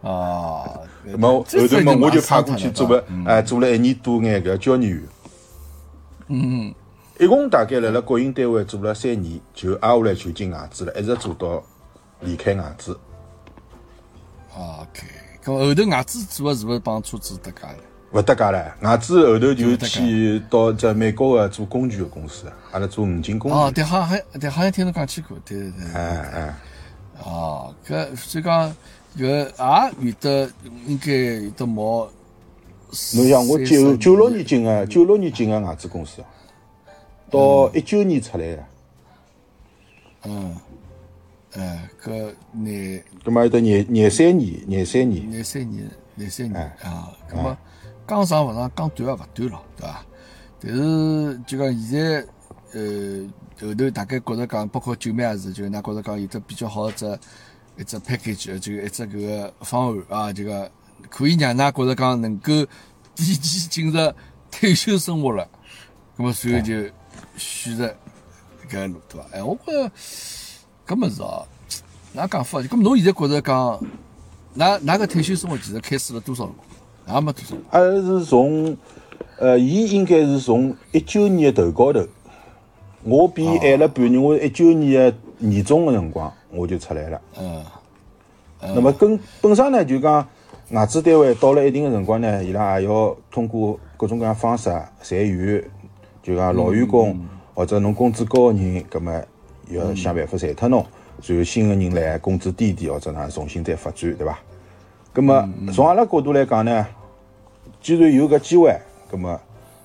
[0.02, 0.80] 哦。
[1.06, 5.04] 那么后头么我就派过去做了，哎，做了一年多眼搿交易员。
[6.28, 6.74] 嗯，
[7.20, 11.62] 一共大概辣辣国营单位做了三年，就挨下来就进外资了，一直做到
[12.22, 12.98] 离开外资。
[14.56, 15.08] OK，
[15.44, 17.84] 搿后头外资做的是勿是帮车子搭界了？
[18.14, 23.58] 勿搭界了，外资后头就去到只美国个做工具个公司，阿拉做五金工具。
[23.58, 25.94] 哦，对，好像还对，好像听侬讲起过，对对对。
[25.94, 26.56] 哎哎。
[27.26, 28.76] 哦，搿所以讲。
[29.16, 30.52] 搿也有得
[30.88, 32.10] 应该有得毛。
[33.16, 36.24] 侬像我九九六年进个，九六年进个外资公司，
[37.30, 38.64] 到一九年出来个。
[40.24, 40.58] 嗯，
[41.56, 47.12] 哎，搿廿，搿么有得廿廿三年，廿三年，廿三年，廿三年啊。
[47.32, 47.56] 搿么
[48.06, 50.06] 刚上勿上，刚短也勿短咯，对伐？
[50.60, 52.28] 但是就讲现在，
[52.74, 57.20] 呃，后头大概觉着讲，包括九妹也是，就㑚觉着讲有只比较好只。
[57.76, 60.72] 一只 package 就一只搿个方案啊，这个
[61.10, 62.54] 可以让㑚觉着讲能够
[63.16, 64.14] 提前进入
[64.52, 65.44] 退休生活了，
[66.16, 66.76] 咁么随后就
[67.36, 67.92] 选择
[68.70, 69.28] 搿路对伐？
[69.34, 69.92] 哎，我觉着
[70.86, 71.48] 搿么事哦，
[72.12, 72.60] 哪讲法？
[72.60, 73.84] 咁侬现在觉着讲，
[74.56, 76.46] 㑚㑚个退休生活其实开始了多少？
[77.08, 77.56] 也没多少。
[77.70, 78.78] 还是从
[79.38, 82.06] 呃，伊应该是从一九年的头高头，
[83.04, 86.32] 我比晚了半年，我一九年的年中的辰光。
[86.56, 87.22] 我就出来了。
[87.40, 87.64] 嗯。
[88.76, 90.26] 那么跟本身呢，就讲
[90.70, 94.70] 外资单位到了一定的辰光呢，伊拉也要通过各种各样方式
[95.02, 95.64] 裁员，
[96.22, 97.20] 就讲老员工
[97.56, 99.20] 或者侬工资高的人，葛么
[99.70, 100.86] 要想办法裁脱侬，
[101.26, 104.40] 然后新的人来，工资低点或者哪重新再发展，对伐？
[105.14, 106.88] 葛么从阿拉角度来讲呢，
[107.80, 108.76] 既然有搿机会，
[109.12, 109.40] 咁么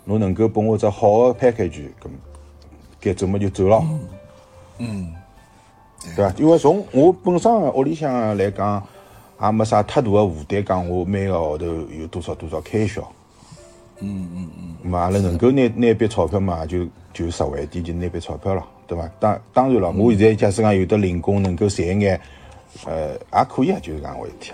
[0.05, 2.17] 侬能够拨我只好个 package，葛么
[2.99, 3.85] 该走么就走了。
[4.79, 5.12] 嗯。
[6.17, 6.33] 对伐？
[6.38, 8.83] 因为从我本身屋里向来讲，
[9.43, 13.03] 也没啥太大的负担，讲我每个号头有多少多少开销。
[13.99, 19.11] 嗯嗯嗯，嘛阿拉能够拿拿笔钞票嘛，就就实惠点，就拿笔钞票咯，对伐？
[19.19, 22.19] 当当然了，我现在假使讲有的零工能够赚一眼，
[22.87, 24.53] 呃，也可以啊，就是搿样回事体。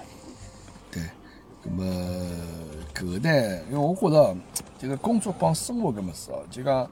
[1.65, 1.85] 对，那么
[2.95, 4.37] 搿个呢，因为我觉着
[4.79, 6.89] 这个工作帮生活搿么事哦，就讲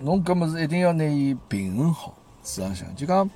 [0.00, 2.14] 侬搿么事一定要拿伊平衡好，
[2.44, 3.30] 实际上就讲，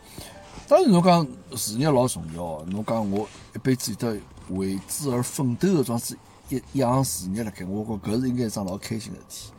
[0.69, 1.27] 当然侬讲
[1.57, 4.19] 事业老重要哦，侬讲我一辈子得
[4.51, 9.53] 为之而奋斗的，桩事一一项事业辣盖，我觉搿是应该一桩老开心个事体。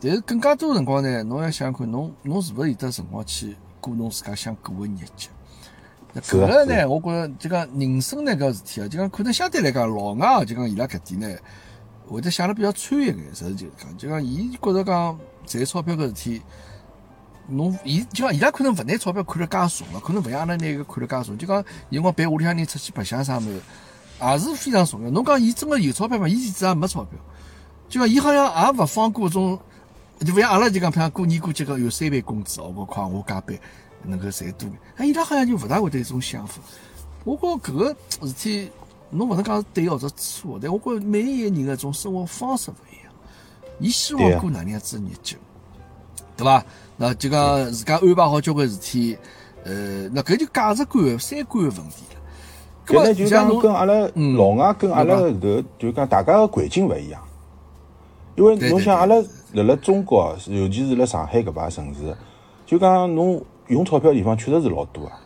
[0.00, 5.30] 但是更加多辰光呢，侬要想看侬侬是勿是有得辰光去过侬自家想过个日脚。
[6.14, 11.38] 那搿个是呢，我觉着就讲人生呢搿事体啊，就讲可能相对来讲，老外啊就讲伊拉搿点呢，
[12.06, 16.42] 会得想得比较穿一眼，实事求是讲，就讲伊觉着讲赚钞票搿事体，
[17.48, 21.56] 侬伊就讲伊拉可能勿拿钞票看得介重了，可能勿像阿拉拿搿看得介重，就讲
[21.90, 23.60] 有辰光陪屋里向人出去白相啥物事，
[24.22, 25.10] 也是非常重要。
[25.10, 26.28] 侬讲伊真个有钞票嘛？
[26.28, 27.18] 伊其实也没钞票，
[27.88, 29.58] 就讲伊好像也勿放过种。
[30.20, 33.58] 就勿像阿拉就讲，譬如讲过年过节个有三倍工资哦，我快我加班
[34.06, 34.78] 能够赚多眼。
[34.96, 36.60] 哎，伊拉好像就勿大会得一种想法。
[37.24, 38.70] 我觉搿个事体，
[39.10, 43.12] 侬勿能讲是对或者错，但我觉每一个人个种生活方式勿一样，
[43.78, 45.36] 伊希望过哪能样子个日脚，
[46.36, 46.64] 对伐？
[46.96, 49.16] 那就讲自家安排好交关事体，
[49.64, 52.20] 呃，那搿就价值观、三观个问题了。
[52.86, 57.20] 搿呢就讲像侬跟阿拉嗯老外跟阿拉对搿就讲大家个环境勿一样，
[58.36, 59.16] 因为侬想阿拉
[59.52, 62.14] 辣辣中国，尤其是辣上海搿排城市，
[62.66, 65.20] 就讲侬用钞票地方确实是老多啊，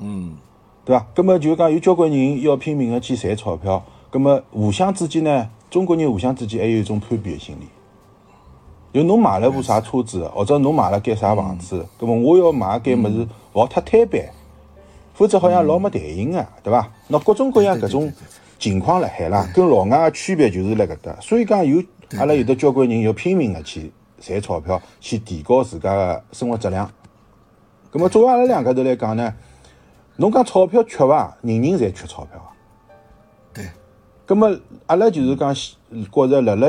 [0.00, 0.36] 嗯，
[0.84, 1.06] 对伐？
[1.14, 7.66] 葛么就讲有交关人要拼命个去赚钞票，葛么互相之间呢，中国人互相之间还有一种攀比个心理。
[8.92, 14.20] 就侬买了部啥车子，或者侬买了间啥房子，葛么我要买间物事，勿好太贪班，
[15.14, 16.90] 否则好像老没弹性个，对伐？
[17.06, 18.12] 那各种各样搿种
[18.58, 21.16] 情况辣海啦，跟老外个区别就是辣搿搭。
[21.20, 21.82] 所以讲有
[22.18, 26.90] 阿拉有的交关人要拼命个去赚钞票，去提高自家个生活质量。
[27.98, 29.34] 葛么作为阿拉两家头来讲呢，
[30.14, 31.36] 侬讲钞票缺伐？
[31.42, 32.54] 人人侪缺钞票啊。
[33.52, 33.68] 对，
[34.24, 34.56] 葛么
[34.86, 36.68] 阿拉就是讲，觉着辣辣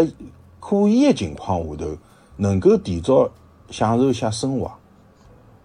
[0.60, 1.96] 可以个情况下头，
[2.38, 3.30] 能够提早
[3.70, 4.72] 享受一下生活，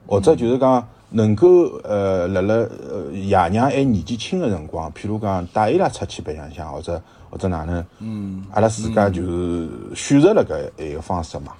[0.06, 1.48] 或者就是讲能够
[1.82, 11.54] 呃辣辣呃爷娘还年纪轻个辰光，譬如讲带伊拉出去白相相，或者或者哪能，嗯，阿拉自家就是选择了搿一个方式嘛，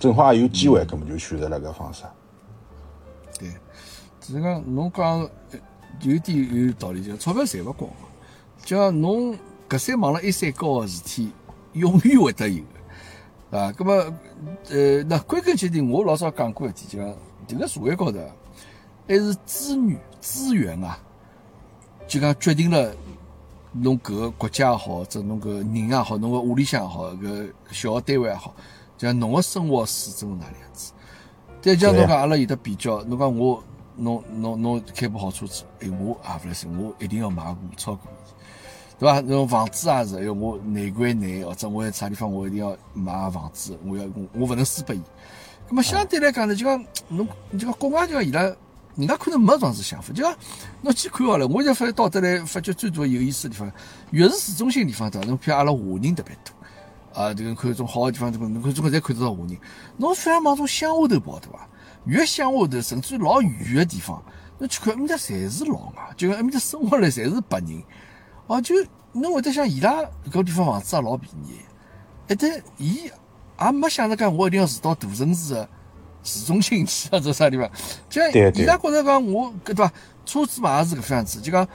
[0.00, 2.02] 正好也有机会，葛么就选择了搿方式。
[4.26, 5.20] 只是讲侬讲
[6.00, 7.90] 有点有道理，就钞票赚勿光，
[8.64, 9.36] 就像侬
[9.68, 11.30] 搿三忙了一三高个事体，
[11.74, 12.64] 永远会得有
[13.50, 13.92] 个，啊，葛么
[14.70, 17.14] 呃，那归根结底，我老早讲过一点，就讲
[17.46, 18.18] 迭个社会高头
[19.06, 20.98] 还是资源资源啊，
[22.08, 22.90] 就讲决定了
[23.72, 28.54] 侬搿个国家也好，或者侬搿人也好，侬个屋里向也好，搿小个单位也好，
[28.96, 30.94] 就讲侬个生活水准哪能样子。
[31.60, 33.62] 再加上侬讲阿拉有得比较，侬讲我
[33.96, 39.20] 侬侬侬开部好车子，哎，我也勿来塞，我一定要买部超过伊，对伐？
[39.20, 45.00] 侬房子也是，哎，我内归难，或者我在啥地方我一定要买房子，我要我我勿能输拨伊。
[45.68, 48.42] 那么相对来讲呢，就讲侬就讲国外就讲伊拉，
[48.96, 50.34] 人家可能没这样子想法，就讲
[50.82, 53.70] 侬去看好了，我现在发现到得来发觉最多有意思的地方，
[54.10, 55.26] 越是市中心地方对伐？
[55.28, 56.52] 侬譬如阿拉华人特别多。
[57.14, 59.56] 啊，这个看种好个地方，这个侬看中国侪看得到华人。
[59.96, 61.68] 侬反而往种乡下头跑，对伐？
[62.06, 64.22] 越乡下头，甚至老远个地方，
[64.58, 67.82] 侬去看，埃面搭侪是老外，就讲埃面搭生活了侪是白人。
[68.46, 68.74] 哦，就
[69.12, 71.60] 侬会得想，伊拉搿地方房子也老便宜，
[72.28, 73.10] 一但伊
[73.60, 75.68] 也没想着讲，我一定要住到大城市个
[76.22, 77.70] 市中心去或者啥地方。
[78.08, 79.92] 就伊拉觉着讲，我搿对伐？
[80.26, 81.66] 车子嘛也是搿副样子，就讲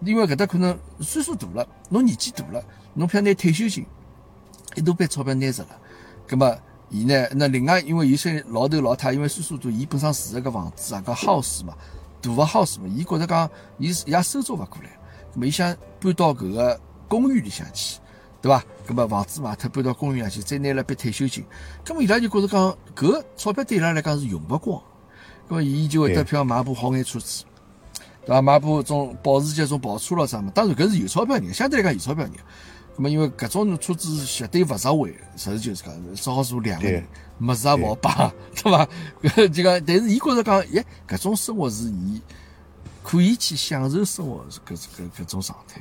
[0.00, 2.62] 因为搿搭可能岁数大了，侬年纪大了，
[2.94, 3.86] 侬譬如拿退休金。
[4.74, 5.68] 一大笔钞票拿着了，
[6.26, 6.56] 葛么
[6.94, 7.26] 伊呢？
[7.32, 11.74] 那另外，因为有些老头老太，因为岁数大，伊本身住个搿房子啊，搿 house 嘛，
[12.22, 14.90] 大个 house 嘛，伊觉着讲，伊是伊也收租勿过来，
[15.34, 17.98] 葛么伊想搬到搿个公寓里向去，
[18.40, 18.64] 对伐？
[18.86, 21.44] 葛么房子卖脱，搬到公寓里向去，再拿了笔退休金，
[21.84, 24.80] 葛么伊拉就觉着讲，搿钞票对伊拉来讲是用勿光，
[25.48, 27.44] 葛么伊就会得对譬如买部好眼车子。
[28.24, 28.40] 对伐？
[28.40, 30.48] 买部种保时捷种跑车咯啥么？
[30.52, 32.32] 当然搿是有钞票人，相对来讲有钞票人。
[32.96, 37.04] 咁么因为搿种车子绝对勿实惠，实事求是讲，只好坐两个人，
[37.40, 38.88] 物事也勿好摆，对伐？
[39.22, 42.20] 搿就讲，但是伊觉着讲，耶，搿种生活是伊
[43.02, 45.80] 可以去享受生活搿搿搿种状态。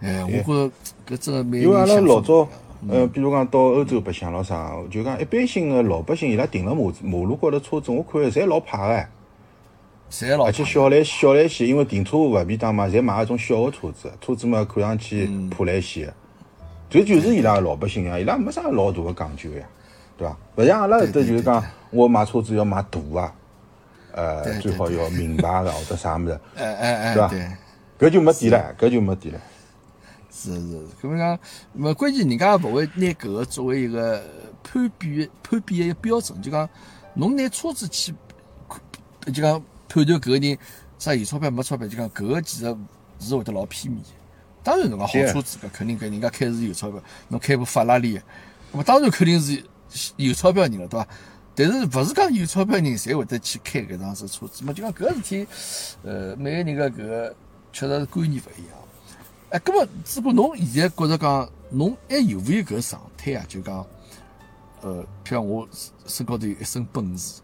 [0.00, 0.72] 哎，我觉着
[1.06, 2.48] 搿真个蛮因为阿拉老早，
[2.80, 9.06] 嗯呃，比如讲到欧洲白相咯啥，就讲一般性个老百姓，伊拉停辣马马路高头车子，我看侪老怕个，
[10.10, 16.12] 侪老而且小来小来些，因为停车勿便当嘛，侪买那种小个车子，车子嘛看上去嗯破烂些，
[16.92, 19.66] 这就是伊拉老百姓啊，伊拉没啥老大个讲究呀，
[20.18, 20.36] 对伐？
[20.56, 23.34] 勿像阿拉搿搭就是讲，我买车子要买大啊，
[24.12, 27.58] 呃，最好要名牌个或者啥物事， 哎哎哎，对伐？
[27.98, 29.40] 搿就没底了，搿就没底了。
[30.30, 31.38] 是是，搿么讲，
[31.72, 34.22] 么关键人家勿会拿搿个作为一个
[34.62, 36.68] 攀比攀比一个标准，就讲
[37.14, 38.12] 侬拿车子去，
[39.32, 40.58] 就讲判断搿个人
[40.98, 42.76] 啥有钞票没钞票，就讲搿个其实
[43.18, 44.04] 是会得老片面。
[44.62, 48.20] 当然侬讲好车子搿肯定搿人家开是有钞票，侬开部法拉利，
[48.70, 49.62] 那么当然肯定是
[50.16, 51.08] 有钞票人了，对伐？
[51.54, 54.72] 但是勿是讲有钞票人侪会得去开搿桩子车子嘛？
[54.72, 55.46] 就讲搿事体，
[56.02, 57.36] 呃，每个人个搿个
[57.72, 58.78] 确实是观念勿一样。
[59.50, 63.44] 哎，搿么，只不过侬现在觉着讲，侬还有勿有搿状态啊？
[63.46, 63.86] 就讲，
[64.80, 65.68] 呃，譬如我
[66.06, 67.42] 身高头有一身本事，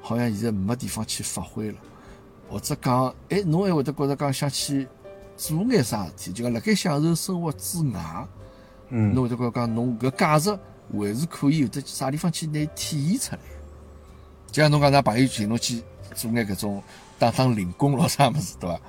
[0.00, 1.76] 好像现在没地方去发挥了，
[2.48, 4.88] 或者讲，哎，侬还会得觉着讲想去
[5.42, 6.32] 做眼啥事体？
[6.32, 8.28] 就讲辣盖享受生活之外，
[8.90, 10.56] 嗯，侬会得觉着讲，侬搿价值
[10.92, 13.40] 还是可以有得啥地方去拿体现出来？
[14.52, 15.82] 就像侬讲，㑚朋友圈侬去
[16.14, 16.80] 做眼搿种
[17.18, 18.80] 打打零工咯啥物事，对伐？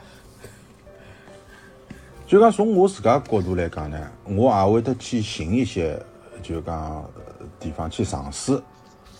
[2.27, 5.99] 就讲从我自家角度来讲呢，我也会得去寻一些，
[6.43, 7.03] 就讲
[7.59, 8.61] 地方去尝试。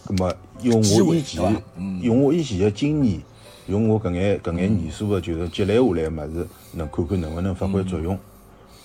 [0.05, 1.63] 咁么用我以前，
[2.01, 3.19] 用我以前的经验，
[3.65, 8.17] 用我搿眼搿眼年数的，就是积累下来物事，能看看能勿能发挥作用。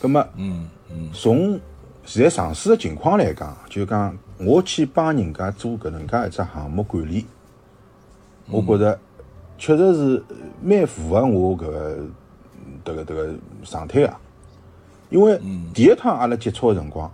[0.01, 1.61] 咁么，嗯嗯，从
[2.05, 7.27] 现在上市的情况来讲，就讲我去帮人家做搿能介一只项目管理，
[8.51, 8.99] 我觉着
[9.59, 10.25] 确实是
[10.63, 11.99] 蛮符合我搿个。
[12.85, 14.19] 迭个迭个状态啊，
[15.11, 15.39] 因为
[15.75, 17.11] 第一趟阿拉接触个辰光，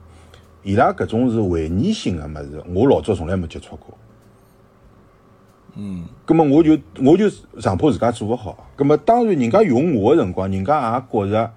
[0.63, 3.97] 伊拉搿种是会议性个物事，我老早从来没接触过。
[5.77, 7.29] 嗯，葛末我就我就
[7.61, 11.51] 上怕自家做勿好，葛末当然人家用我个辰光，人家也觉着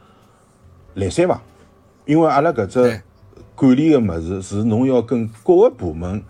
[0.95, 1.41] 来三伐，
[2.05, 3.01] 因为阿拉搿只
[3.55, 6.23] 管理个物事是侬要跟各个部门、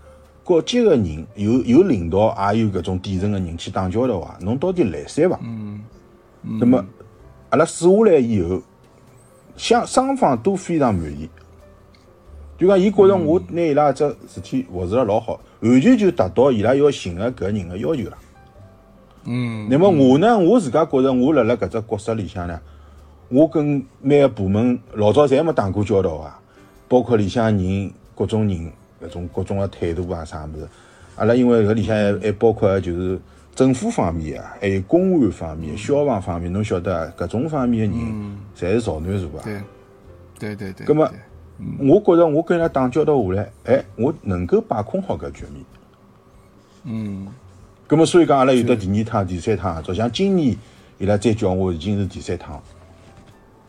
[0.44, 5.38] 各级个人有有领导，也有搿种底层个人去打交道啊，侬到底来三伐？
[5.42, 5.80] 嗯，
[6.42, 6.84] 那么。
[7.50, 8.60] 阿拉试下来以后，
[9.56, 11.26] 相双方都非常满意。
[12.58, 18.18] 就讲，伊觉着我拿伊拉只事体服侍了老好，完全就达到伊拉要寻个搿人个要求了。
[19.24, 19.66] 嗯。
[19.70, 22.60] 那么我呢，我自家觉着我辣辣搿只角色里向呢，
[23.28, 26.40] 我跟每个部门老早侪没打过交道啊，
[26.88, 30.68] 包括里向人各种人搿种各种个态度啊啥物事，
[31.16, 33.20] 阿拉因为搿里向还还包括就是。
[33.58, 39.42] 政府方面啊，还有公安方面、消防方面，侬晓得啊，各种方面的人，侪是朝南坐啊。
[39.42, 39.60] 对，
[40.38, 40.86] 对对对。
[40.86, 41.10] 咁么，
[41.80, 45.64] 我觉着我跟伊拉打交道下来，哎，我能够把控好搿局面。
[46.84, 47.28] 嗯。
[47.86, 50.54] 葛么，所以讲阿拉有得第二趟、第三趟合作，像今年
[50.98, 52.62] 伊拉再叫我，已经是第三趟。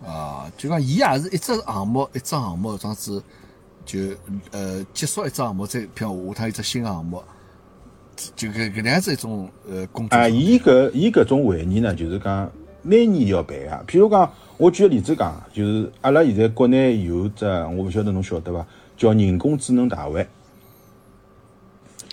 [0.06, 3.24] 啊，就讲伊也是一只项目，一只项目这样子，
[3.86, 4.00] 就
[4.52, 7.24] 呃结束一只项目，再譬如下趟一只新项目。
[8.36, 10.18] 就搿搿样子一种呃工作。
[10.18, 13.82] 啊，伊搿伊搿种会议呢，就是讲每年要办啊。
[13.88, 18.68] 譬如讲，我举个例子讲，就是阿拉现在国内有只，我勿晓得侬晓得伐？
[18.98, 20.28] 叫人工智能大会。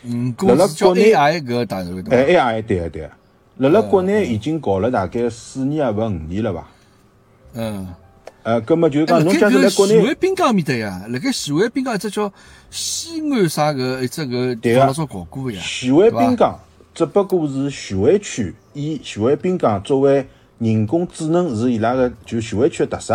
[0.05, 2.17] 嗯，辣辣国内 AI 搿大会对伐？
[2.17, 3.11] 哎，AI 对个对个，
[3.57, 6.69] 辣辣国内已经搞了大概四年也勿五年了伐？
[7.55, 7.89] 嗯。
[8.45, 12.33] 呃，葛么就是讲，侬假如来国内，徐汇滨江面搭呀，辣盖徐汇滨江一只叫
[12.71, 15.61] 西安啥个一只个，对老早搞过呀。
[15.61, 16.57] 徐汇滨江
[16.95, 20.25] 只不过是徐汇区以徐汇滨江作为
[20.59, 23.15] 人工智能是伊拉个就徐汇区的特色。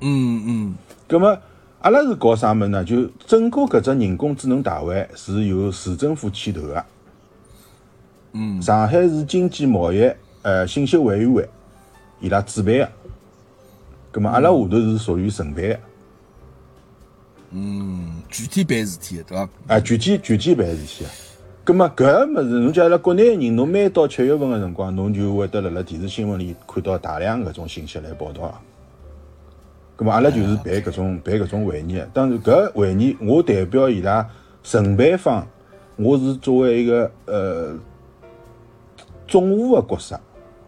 [0.00, 0.74] 嗯嗯。
[1.08, 1.38] 葛么
[1.80, 2.84] 阿拉是搞啥么呢？
[2.84, 6.84] 就整个搿只人工智能大会是由市政府牵头个。
[8.32, 8.60] 嗯。
[8.62, 10.10] 上海市经济贸易
[10.42, 11.48] 呃信息委员会
[12.20, 12.88] 伊拉主办个。
[14.12, 15.78] 咁么，阿拉下头是属于承办个，
[17.50, 19.48] 嗯，具体办事体对伐？
[19.66, 21.10] 啊，具体具体办事体啊。
[21.66, 28.58] 咁么，搿个物事，侬叫阿拉国内人，侬每到七月份个辰光，侬就会得辣辣电视新闻里看到大量搿种信息来报道。
[29.98, 32.00] 咁么，阿拉就是办搿种办搿种会议。
[32.14, 34.24] 当然，搿会议我代表伊拉
[34.62, 35.44] 承办方，
[35.96, 37.74] 我是作为一个呃
[39.26, 40.20] 总务个角色，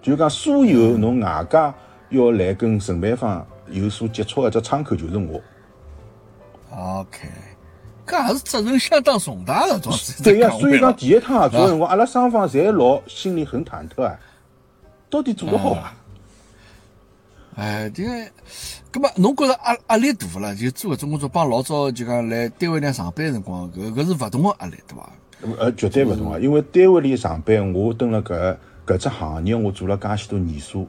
[0.02, 1.72] 就讲所有侬外加。
[2.10, 5.38] 要来跟承办方有所接触个只窗口就是我。
[6.74, 7.28] OK，
[8.08, 10.22] 搿也是责任相当重大的，总是。
[10.22, 14.18] 对呀，所以讲第一趟合作辰光，阿拉双方侪老心里很忐忑啊，
[15.10, 15.92] 到底做得好伐？
[17.56, 18.10] 哎，这个，
[18.92, 20.54] 搿么侬觉着压压力大勿啦？
[20.54, 25.10] 就做搿种工作，帮老早就讲来单位里上班辰光，搿搿是勿同个压力，对伐？
[25.58, 26.38] 呃，绝对勿同啊！
[26.40, 30.88] 因为单位里上班，我蹲辣搿搿只行业，我做了介许多年数。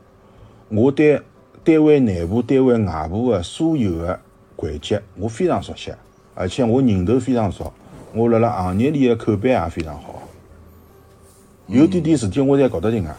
[0.70, 1.22] 我对
[1.64, 4.20] 单位内部、单位外部的所有的
[4.56, 5.92] 环节我非常熟悉，
[6.40, 7.74] 而且我人头非常少，
[8.14, 10.24] 我辣辣行业里的口碑也非常好。
[11.68, 13.18] 有点点事体我侪搞得定啊，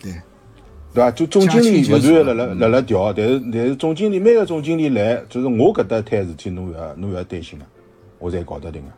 [0.00, 0.12] 对，
[0.94, 1.10] 对伐？
[1.10, 7.64] 就总经理勿断辣辣辣辣调，但是但是总经理每个总经理来，就是我搿搭摊事体，侬勿要侬勿要担心个，
[8.20, 8.88] 我侪搞得定个。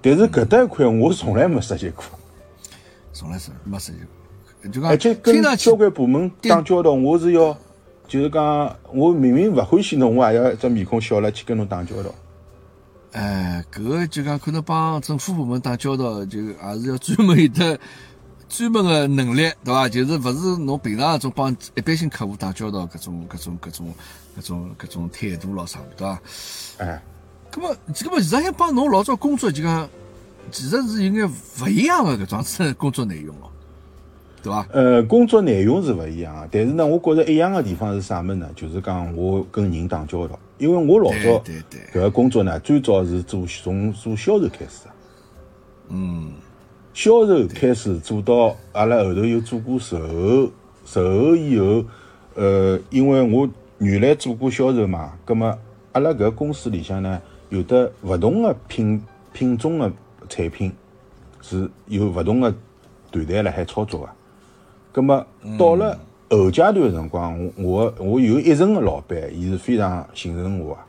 [0.00, 2.04] 但是搿搭一块我从来没涉及过，
[3.12, 3.98] 从来是没涉及
[4.62, 7.58] 过，就讲而且跟交关部门打交道，我是要
[8.08, 12.10] 就是讲，我明明勿欢喜侬，我也要一只面孔笑了去跟侬打交道。
[13.12, 17.78] 哎，搿个就讲可能帮政府部门打交道，就也是要专门有得
[18.48, 19.88] 专门个能力，对伐？
[19.88, 23.94] 就是勿是侬平常搿种帮一般性客户打交道搿种搿种搿种
[24.38, 26.20] 搿种搿种态度咯啥，对伐？
[26.78, 27.02] 哎，
[27.50, 29.88] 咁么，搿么实际上帮侬老早工作就讲，
[30.52, 31.28] 其实是有眼
[31.60, 33.50] 勿一样个搿种子 工作内容哦，
[34.46, 34.66] 对伐？
[34.72, 38.48] 呃，工作内容是勿一样啊，但是呢，我觉着一样个地方是啥物事呢？
[38.54, 44.90] 就是讲我跟人打交道，因为我老早对对搿个工作呢，最早是做从做销售开始的。
[45.88, 46.32] 嗯，
[46.94, 50.50] 销售开始做到阿拉后头又做过售后，
[50.84, 51.84] 售后以后，
[52.36, 55.58] 呃，因为我原来做过销售嘛，葛末
[55.90, 59.92] 阿拉搿个公司里向呢，有的勿同的品品种的
[60.28, 60.72] 产品
[61.42, 62.54] 是有勿同的
[63.10, 64.08] 团队辣海操作个。
[64.96, 65.26] 葛么
[65.58, 65.98] 到了
[66.30, 70.80] 后阶段个辰光，我我我有一层个老板，伊是非常信任我个，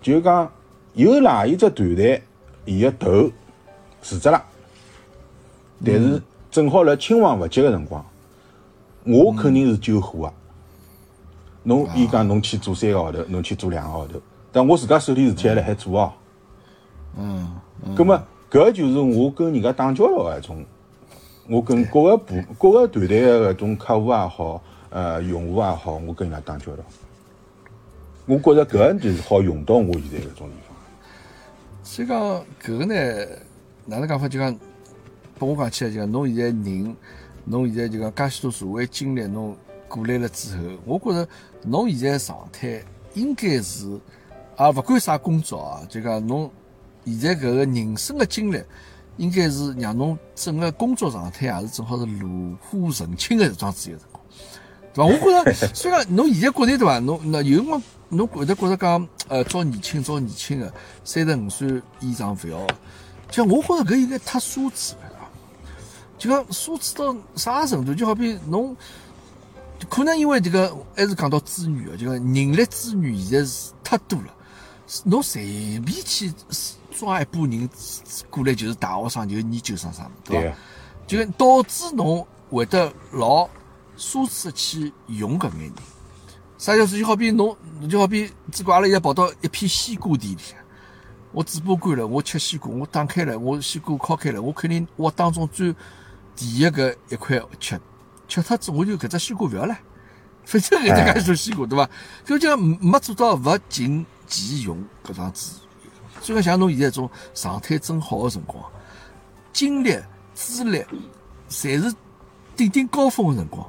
[0.00, 0.50] 就是讲
[0.94, 2.22] 有哪一只团队，
[2.64, 3.30] 伊个头
[4.00, 4.42] 辞职了。
[5.84, 8.02] 但是正好辣青黄勿接个辰光，
[9.04, 10.32] 我肯定是救火个。
[11.62, 14.18] 侬伊讲侬去做三个号头，侬去做两个号头，
[14.50, 16.12] 但我自家手里事体还辣海做哦。
[17.18, 17.54] 嗯，
[17.94, 18.18] 葛么
[18.50, 20.64] 搿就是我跟人家打交道个一种，
[21.48, 26.82] 我跟各个部各个团队的搿种客户也好，呃，用户也好，我跟人家打交道。
[28.26, 30.76] 我觉着搿就是好用到我现在搿种地方。
[31.84, 33.26] 所以讲搿个呢，
[33.84, 34.28] 哪能讲法？
[34.28, 34.58] 就讲，
[35.38, 36.96] 拨我讲起来，就讲侬现在人，
[37.44, 39.56] 侬现在就讲介许多社会经历，侬
[39.86, 41.28] 过来了之后，我觉着
[41.62, 42.82] 侬现在状态
[43.14, 43.86] 应该是，
[44.56, 46.50] 啊，勿管啥工作啊，就讲侬
[47.04, 48.60] 现在搿个人生的经历，
[49.16, 54.24] 应该是让侬整个工作状态也是正好是炉火纯青的这桩子一个辰光。
[54.94, 55.04] 对伐？
[55.04, 56.98] 我觉着， 虽然侬现在觉着对伐？
[56.98, 60.72] 侬那有辰光侬会得觉着讲，呃，招年轻招年轻的，
[61.04, 62.66] 三十五岁以上勿要。
[63.30, 65.28] 就我觉着搿应该太奢侈了？
[66.18, 67.94] 就讲奢侈到啥程度？
[67.94, 68.76] 就好比侬，
[69.90, 74.32] 可能因为这个还是讲到资源个，就讲人力资源现在是太多了，
[75.04, 76.32] 侬随便去
[76.98, 77.68] 抓一波人
[78.30, 80.56] 过来就是大学生，就是研究生啥么，对伐？
[81.06, 83.48] 就导致侬会得老
[83.98, 85.72] 奢侈去用搿眼人。
[86.58, 87.54] 啥叫就好比侬，
[87.88, 90.58] 就好比只管阿拉现在跑到一片西瓜地里向，
[91.32, 95.74] 我嘴巴干了，我吃西瓜，我打开了，我西瓜敲开了，我肯定我当中最
[96.34, 97.78] 第一个一块吃，
[98.26, 99.78] 吃脱之后我就搿只西瓜勿要了，
[100.46, 101.90] 反正搿只介做西瓜对伐？
[102.24, 105.65] 就讲没做到勿尽其用搿桩资源。
[106.20, 108.62] 所以讲像侬现在种状态真好个辰光，
[109.52, 109.96] 精力、
[110.34, 110.84] 资历，
[111.48, 111.94] 侪是
[112.56, 113.66] 顶顶高峰个辰光。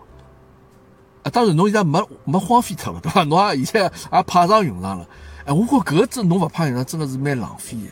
[1.23, 3.23] 啊，当然侬现在没没荒废脱了，对伐？
[3.25, 5.07] 侬也现在也派上用场了。
[5.45, 7.91] 哎，我觉搿个真侬勿派用场，真个是蛮浪费个，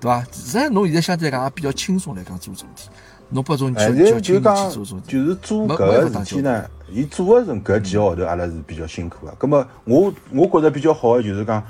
[0.00, 0.20] 对伐？
[0.32, 2.88] 实际上侬现在相对来讲也比较轻松来讲做总体，
[3.30, 9.32] 侬拨种就就轻讲去做总体，就是做没搿个没法事体呢，伊做个辰搿几个号头，阿拉是比较辛苦个。
[9.38, 11.62] 葛么我我觉着比较好个就是讲，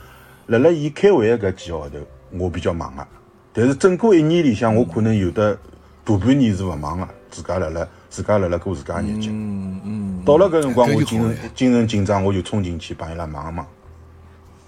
[0.46, 1.98] 辣辣伊开会个搿几个号头，
[2.38, 3.06] 我比较忙个。
[3.52, 5.56] 但是整个一年里向，我可能有的
[6.04, 9.30] 大半年是勿忙个，自家辣辣自家辣辣过自家日脚。
[9.30, 13.66] 嗯嗯，到了搿辰光，搿我精神就精神紧张，我就冲进去帮伊拉忙一忙。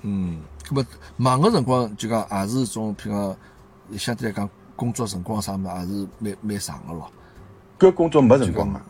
[0.02, 7.10] 嗯，搿么忙个辰光就讲也是种，譬如讲相对来讲工作辰光啥物事也是蛮蛮长个咯。
[7.78, 8.80] 搿工作没辰光个，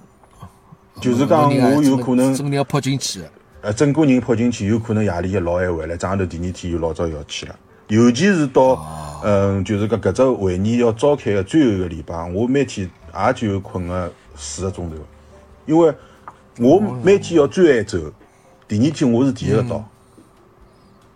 [1.01, 3.31] 就是讲我有可能真个要扑进去个。
[3.65, 7.57] 呃，整个人泡进去，有可能夜里一老晚回来，早上头第二天又老早要去了。
[7.89, 14.97] 尤其是到，嗯、就是讲搿只会议要召开的最后一个礼拜，我每天也就困个四个钟头，
[15.65, 15.95] 因为
[16.59, 17.99] 我每天要最晚走，
[18.69, 19.83] 第二天我是第一个到。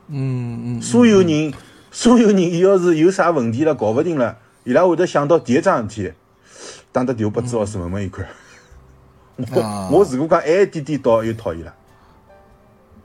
[0.09, 1.53] 嗯嗯，所有人，
[1.91, 6.13] 所有人，伊要是有啥问题了，搞勿定了，伊拉会得想到第一桩事体，
[6.93, 8.27] 打只电话拨朱老师问问伊看。
[9.63, 11.75] 啊我我如果讲晚一点点到，又讨厌了。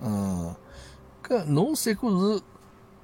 [0.04, 0.54] 嗯，
[1.26, 2.41] 搿侬三哥是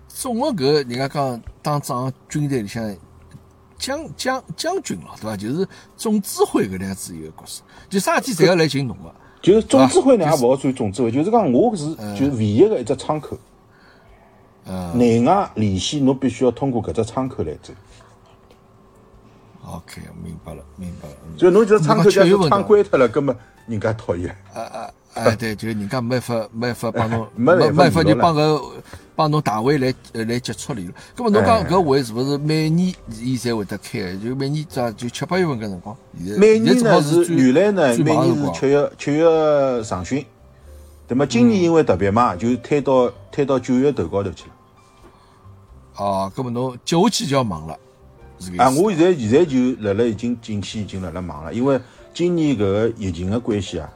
[0.07, 2.95] 总个搿人家讲当仗军队里向
[3.77, 5.37] 将将将军了，对伐？
[5.37, 13.37] 就是总指挥搿能样子一个角色，就啥事体侪要来寻侬个，就是总指挥呢，也勿好算总指挥，就是讲我是就是唯一个一只窗口，
[14.65, 17.71] 嗯内外联系侬必须要通过搿只窗口来走。
[19.65, 21.15] ，OK，明白了，明白了。
[21.27, 23.37] 嗯就侬这窗口假那么七月份使窗关脱了，根本
[23.67, 24.35] 人家讨厌。
[24.53, 25.29] 啊啊啊！
[25.37, 28.61] 对，就人家没法没法帮侬，没办法没法就帮个
[29.15, 30.93] 帮侬大会来呃来接触理了。
[31.17, 34.15] 咁么侬讲哎搿会是勿是每年伊侪会得开？
[34.17, 35.97] 就每年咋就七八月份搿辰光？
[36.37, 40.23] 每年呢是原来呢每年是七月七月上旬，
[41.07, 44.53] 那么今年因为特别嘛，就推到推到九月头高头去了。
[45.97, 47.73] 哦，搿么侬接下去就要忙了，
[48.57, 51.77] 啊，我现在现在就辣辣已经近期已经辣辣忙了，因为
[52.13, 53.89] 今年搿个疫情的关系啊，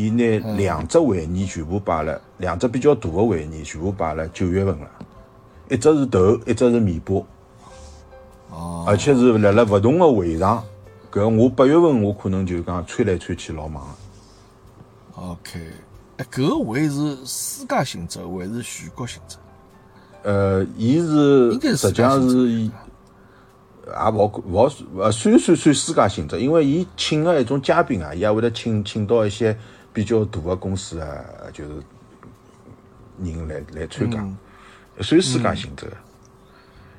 [0.00, 4.88] 伊拿两只会议全部摆了，两只比较大的会议全部摆了九月份了，
[5.68, 7.22] 一只是头，一只是尾巴，
[8.50, 10.64] 哦，而且是辣辣勿同的会场。
[11.12, 13.96] 搿我八月份我可能就讲穿来穿去老忙了。
[15.16, 15.60] OK，
[16.18, 19.36] 哎，搿个会是世界性质还是全国性质？
[20.22, 22.70] 呃，伊是实际上是伊，
[23.86, 29.58] 也勿好勿好呃，算算算世界性质，因为伊请个一种嘉宾啊，伊也会得请请到一些
[29.92, 31.70] 比较大的公司啊，就是
[33.22, 34.24] 人来来参加，
[35.02, 35.96] 算私家性质的。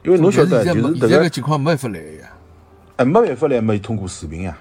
[0.03, 2.31] 因为侬晓得，就是迭个情况没办法来呀。
[2.97, 4.57] 哎，没办法来，没通过视频呀。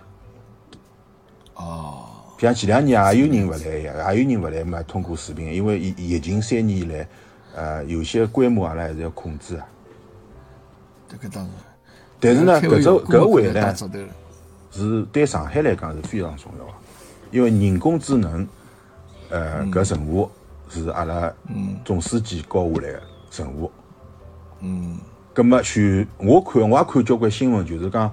[1.55, 7.09] 哦，像前两年也有人勿来呀，也有人勿来嘛，通过视频，因为疫疫情三年以来，
[7.55, 9.67] 呃，有些规模阿拉还是要控制啊。
[11.09, 11.53] 这个当然。
[12.21, 13.75] 但是呢，搿只搿个会呢，
[14.71, 16.73] 是对上海来讲是非常重要的，
[17.31, 18.47] 因为人工智能，
[19.29, 20.29] 呃，搿任务
[20.69, 21.33] 是阿拉
[21.85, 23.03] 总书记交下来个
[23.37, 23.71] 任务。
[24.61, 24.99] 嗯，
[25.33, 28.13] 葛么全我看我也看交关新闻，就是讲，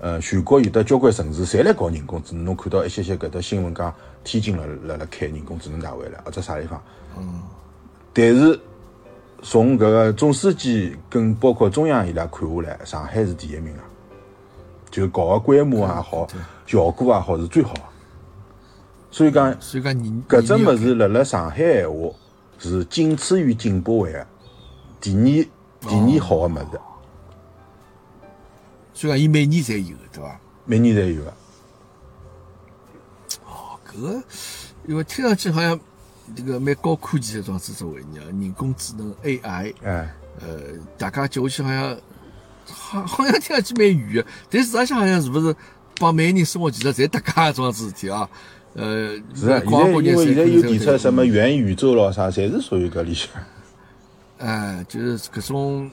[0.00, 2.44] 呃，全国有的交关城市侪来搞人工智能。
[2.44, 3.92] 侬看到一些些搿搭新闻讲，
[4.22, 6.82] 天津辣辣辣开人工智能大会了，或者啥地方。
[7.18, 7.40] 嗯。
[8.12, 8.60] 但是
[9.42, 13.82] 从搿个总书记跟包括中央伊拉看下来，上海是第一名啊，
[14.90, 16.26] 就搞个规模也好，
[16.66, 17.80] 效果也好是最好的。
[19.10, 22.10] 所以讲，所以讲你搿只么物事辣辣上海闲话
[22.58, 24.26] 是仅次于进博会个
[25.00, 26.80] 第二第二好个物事，
[28.92, 30.38] 所以讲伊每年侪有，对伐？
[30.64, 31.30] 每年侪有个。
[33.46, 34.22] 哦搿个
[34.86, 35.78] 因为听上去好像
[36.36, 40.60] 这个蛮高科技的桩子作为呢，人工智能 AI，哎，呃，
[40.98, 41.96] 大家接下去好像
[42.66, 45.56] 好好像听上去蛮远个，但实际上好像是不是
[45.96, 48.28] 帮每个人生活其实侪搭界桩事体啊？
[48.78, 53.28] 呃，是啊，现在因为现在有提出出什么元宇宙咯啥，侪是属于搿里向。
[54.38, 55.90] 哎，就是搿种，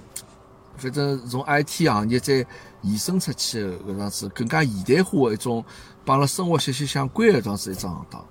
[0.78, 2.46] 反正从 IT 行业再
[2.84, 5.66] 延伸出去的搿样子更加现代化的一种，
[6.06, 8.22] 帮阿拉生活息息相关的桩子一桩行当。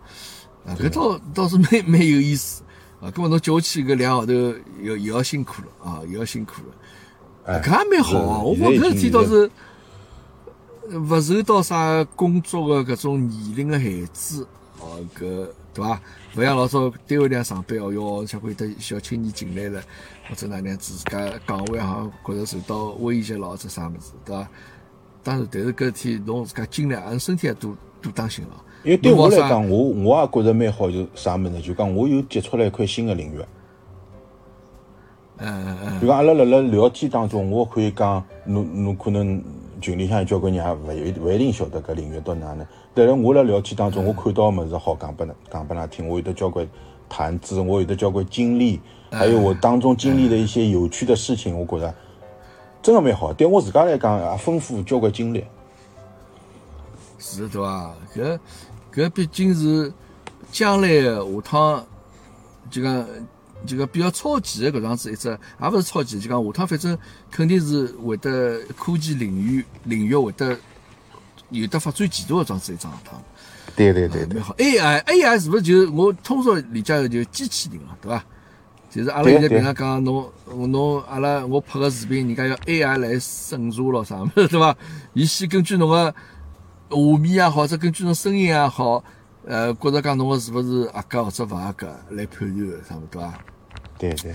[0.66, 2.62] 啊，搿倒倒是蛮蛮有意思
[3.00, 3.10] 啊。
[3.10, 4.32] 搿么侬接下去搿两个号头
[4.80, 6.74] 又又要辛苦了啊，又要辛苦了。
[7.46, 9.50] 哎搿也蛮好啊，我觉是搿事体倒是
[10.90, 14.46] 勿受到啥工作的搿种年龄的限制
[14.80, 16.00] 哦，搿对伐？
[16.36, 19.82] 勿像老早单位里向上班哦哟，像会得小青年进来了，
[20.28, 24.48] 或者哪能样子，自家岗位好像觉着受到威胁咯，或者啥物事，对伐？
[25.22, 28.50] 当然，但是搿事体侬自家尽量，俺身体也多多当心了。
[28.82, 31.60] 因为对我来侬讲，我我也觉着蛮好，就啥物事呢？
[31.62, 33.38] 就讲我又接触了一块新的领域。
[35.38, 39.42] 嗯嗯嗯，就讲阿拉辣辣聊天当中，我可以讲，侬侬可能
[39.84, 42.66] 群里向有交关人也勿一勿一定晓得搿领域到哪能。
[42.94, 46.66] 但是我辣聊天当中，我看到个物事好讲拨㑚讲拨㑚听，我有得交关
[47.06, 48.80] 谈资，我有得交关经历，
[49.10, 51.94] 还有我当中经历的一些有趣的事情，我觉着
[52.80, 53.30] 真的蛮好。
[53.30, 55.44] 对我自家来讲，也丰富交关经历。
[57.18, 57.94] 是对伐？
[58.16, 58.38] 搿
[58.90, 59.92] 搿毕竟是
[60.50, 61.84] 将来下趟，
[62.70, 63.06] 就讲
[63.66, 66.98] 就讲比较超前的搿样子一只，也勿是超前，就讲下趟反正
[67.30, 70.56] 肯定是会得科技领域领域会得
[71.50, 73.22] 有得发展前途的桩子一桩行当。
[73.76, 74.54] 对对对对蛮，好。
[74.54, 78.24] AI AI 是勿是就我通俗理解的就机器人了，对伐？
[78.90, 84.76] 就是阿拉现在平常讲侬侬阿拉我拍个视频，人家要 AI 来审查咯啥物事，对伐？
[85.14, 86.14] 伊先根据侬个
[86.90, 89.02] 画面也好，或者根据侬声音也好，
[89.44, 93.44] 呃，觉着讲侬个是勿是合格或者勿合格来判断个，啥物事对伐？
[93.98, 94.32] 对对。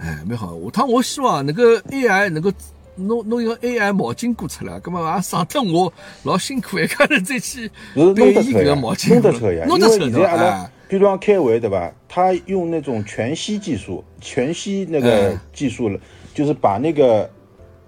[0.00, 0.56] 哎，蛮好。
[0.60, 2.52] 下趟我希望那个 AI 能够
[2.94, 5.92] 弄弄一个 AI 毛巾过出来，葛么也省得我
[6.22, 9.64] 老辛苦，一家人再去是弄背伊搿得出，个毛巾，弄得出来呀。
[9.66, 11.92] 弄得出因为现在阿来拉哎，比如讲开会对吧？
[12.08, 15.98] 他用那种全息技术，全息那个嗯技术了，
[16.32, 17.28] 就是把那个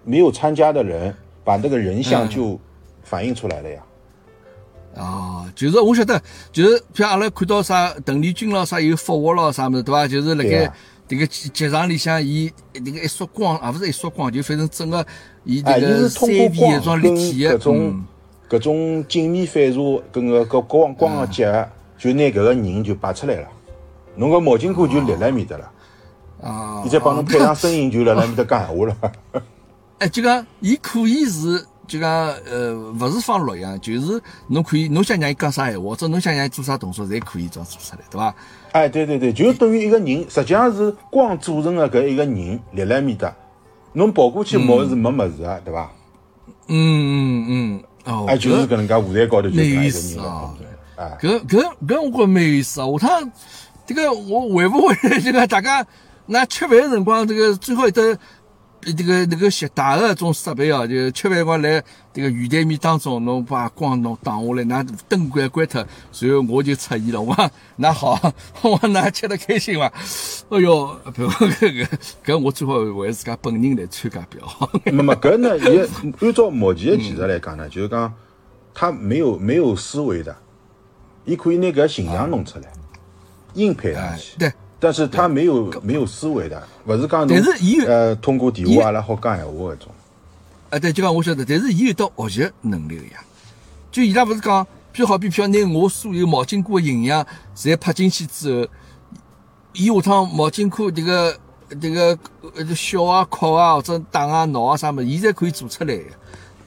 [0.05, 1.15] 没有参加的人，
[1.45, 2.61] 把那个人像嗯就
[3.05, 3.81] 反映出来了呀。
[4.97, 6.21] 哦，就是我晓得，
[6.53, 10.09] 就是像阿拉看到啥邓丽君咯，啥有复活咯，啥么子对伐？
[10.09, 10.73] 就是辣盖
[11.09, 15.07] 迭个剧场里向，伊迭个一束光，啊，勿是一束光，就反正整个
[15.45, 18.05] 伊迭个三 D 一种立体的，种
[18.49, 23.49] 搿种镜面反射，跟个搿光光个结合，就拿搿个人就摆出来了。
[24.17, 25.71] 侬个毛巾哥就立辣埃面搭了。
[26.43, 26.83] 啊！
[26.85, 29.13] 伊再帮侬配上声音，就辣辣埃面搭讲闲话了。
[29.99, 31.65] 哎，就讲伊可以是。
[31.91, 32.09] 就讲
[32.49, 38.33] 呃，勿是放录像，就是侬可以，侬想让伊讲啥闲话，或者侬想让伊做啥动作，侪可以这样做出来，对伐？
[38.71, 43.35] 哎，对对对，就等于一个人，实际上是光组成的搿一个人立辣面搭，
[43.95, 45.91] 侬跑过去摸是没物事啊，对伐？
[46.69, 50.55] 嗯嗯嗯，哦，哎，就是搿能介舞台高头就一个人啊，
[50.95, 53.33] 哎，搿搿搿我觉蛮有意思啊，下趟
[53.85, 55.85] 这个我会不会 这个大家
[56.27, 58.17] 那吃饭辰光，这个最好一得。
[58.83, 61.83] 这个那个携带的种设备哦，就吃饭光来
[62.15, 67.21] 这个圆台面当中，侬把光侬打下来，那灯关关脱，随后我就出现了。
[67.21, 68.19] 我讲那好，
[68.63, 69.93] 我讲那吃得开心伐？
[70.49, 71.87] 哎哟，不，搿
[72.25, 74.71] 搿我最好为自家本人来参加比较好。
[74.87, 75.87] 那么搿呢，也
[76.21, 78.13] 按照目前的技术来讲呢，就是讲
[78.73, 80.35] 他没有没有思维的，
[81.27, 82.73] 伊可以拿搿形象弄出来，
[83.55, 84.39] 硬配上去。
[84.39, 84.51] 对。
[84.83, 89.89] 但是他没有没有思维的，不是讲但是伊呃通过电话阿拉好讲闲话搿种。
[90.71, 93.23] 啊，对，就讲我晓得，但是伊有得学习能力个呀。
[93.93, 94.65] 就伊拉勿是讲，
[94.95, 98.69] 譬如好比譬如拿我所有毛巾裤个营养侪拍进去之后，
[99.75, 101.37] 伊下趟毛巾裤迭个
[101.69, 106.05] 迭个笑啊、哭啊或者打啊、闹啊啥物事，伊侪可以做出来个，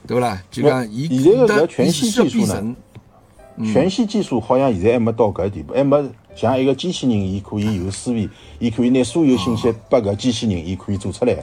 [0.06, 0.40] 对勿啦？
[0.52, 2.76] 就讲伊现在个全息技术呢，
[3.72, 6.08] 全息技术好像现在还没到搿地步，还没。
[6.34, 8.28] 像一个机器人，伊可以有思维，
[8.58, 11.36] 伊可以拿所有信息拨搿机器人，伊可以做出来。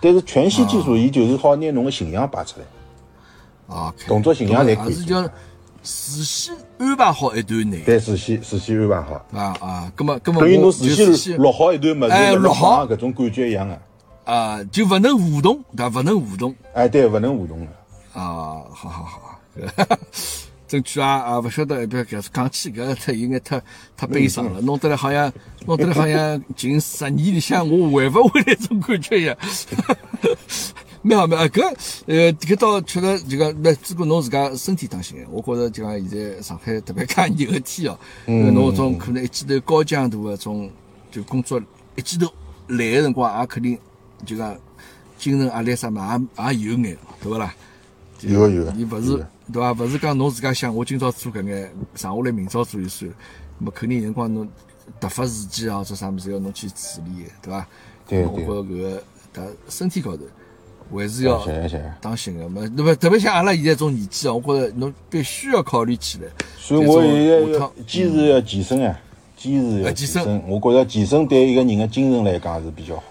[0.00, 3.74] 但是全息技术，伊就是好拿侬个形象摆出来。
[3.74, 4.94] 啊，动作形象侪可以。
[4.94, 5.22] 是叫
[5.82, 7.78] 事先安排好一段内。
[7.80, 9.14] 对，事先事先安排好。
[9.32, 13.80] 啊啊，葛么葛么，等于侬事先录好一段物事，录好搿种感觉一样的。
[14.24, 16.54] 啊，就勿能互动，对勿能互动。
[16.74, 17.66] 哎，对，勿能互动了。
[18.14, 19.40] 啊，好好好。
[20.66, 23.62] 争取啊啊，勿晓得，不要搿讲起搿太有眼太
[23.96, 25.32] 太悲伤了，弄得来好像
[25.66, 29.36] 弄得来好像近十年里向我回勿回来种感觉一样。
[31.02, 31.62] 蛮好蛮好，搿
[32.06, 40.70] 呃搿倒确实就讲，那只顾侬自家身体当心我觉着就讲现在上海特别介热个天哦，侬种可能一记头高强度个种
[41.10, 41.60] 就工作
[41.94, 42.26] 一记头
[42.68, 43.78] 来个辰光，也肯定
[44.24, 44.56] 就讲
[45.18, 47.54] 精神压力啥嘛也也有眼，对勿啦？
[48.22, 49.26] 有有，你勿是。
[49.52, 49.72] 对伐？
[49.72, 53.10] 勿是讲侬自家想，我今朝做搿眼，剩下来明朝做就算。
[53.58, 54.48] 么肯定有辰光侬
[55.00, 57.66] 突发事件啊，或者啥物事要侬去处理，对伐？
[58.08, 58.26] 对对。
[58.26, 60.24] 我觉搿个，他身体高头
[60.92, 61.46] 还是要
[62.00, 62.48] 当心个。
[62.48, 66.28] 么，那么特别像阿拉现在种年纪啊，我觉着侬必须要考虑起来。
[66.56, 67.18] 所以我现在
[67.52, 68.98] 要坚持要健身啊，
[69.36, 70.48] 坚持要健身。
[70.48, 73.02] 我觉着健身对一个人的精神来讲是比较好。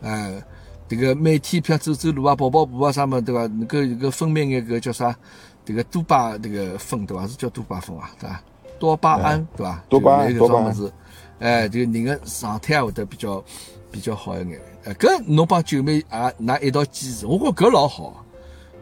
[0.00, 0.42] 哎。
[0.88, 3.40] 这个每天譬如走走路啊、跑跑步啊啥么，对伐？
[3.48, 5.16] 能够有个分泌眼个叫啥？
[5.64, 7.26] 这个多巴这个酚对伐？
[7.26, 8.42] 是叫多巴分啊，对伐？
[8.78, 9.84] 多巴胺对伐？
[9.88, 10.92] 多巴胺，多巴胺是，
[11.40, 13.42] 哎，这个人的状态会得比较
[13.90, 14.60] 比较好一眼。
[14.84, 18.24] 哎，搿侬帮九妹啊，拿一道坚持，我觉搿老好，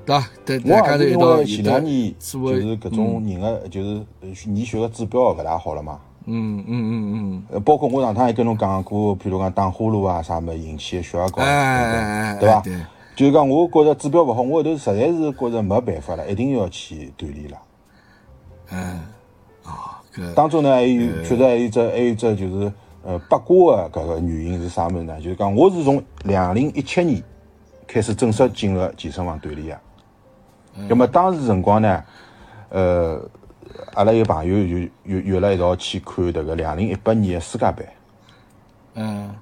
[0.05, 0.29] 对伐？
[0.45, 4.05] 对，大家头一道前两年就是搿种人的，就是
[4.51, 5.99] 验血的指标勿大好了嘛。
[6.27, 12.63] 嗯嗯嗯嗯，呃，包括我上趟也跟侬讲过，譬如讲打呼噜啊啥么引起的血压高，哎对吧？
[13.15, 17.59] 就是讲我觉着指标勿好，我后头实在是觉着没办法了，一定要去锻炼了。
[18.73, 19.01] 嗯，
[19.65, 20.01] 啊，
[20.35, 22.73] 当中呢还有确实还有只还有只就是
[23.05, 25.21] 呃八卦的搿个原因是啥物事呢？
[25.21, 27.23] 就是讲我是从两零一七年
[27.87, 29.81] 开始正式进入健身房锻炼啊。
[30.89, 32.03] 那么当时辰光呢，
[32.71, 33.21] 呃。
[33.95, 37.89] 阿拉有朋友就约约了一道去看迭个两零一八年的世界杯。
[38.95, 39.35] 嗯。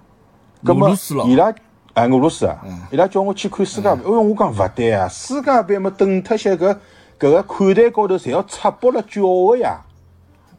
[0.64, 1.52] 俄罗斯伊拉
[1.94, 2.58] 哎，俄罗斯啊，
[2.90, 4.00] 伊拉叫我去看世界杯。
[4.02, 6.76] 哎哟，我讲勿对啊，世界杯么，等脱些搿
[7.18, 9.80] 搿个看台高头侪要插爆了叫个呀。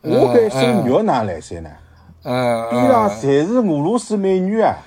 [0.01, 1.69] 我搿一身肉哪来塞呢？
[2.23, 2.69] 呃。
[2.69, 4.77] 边上侪是俄罗斯美女啊。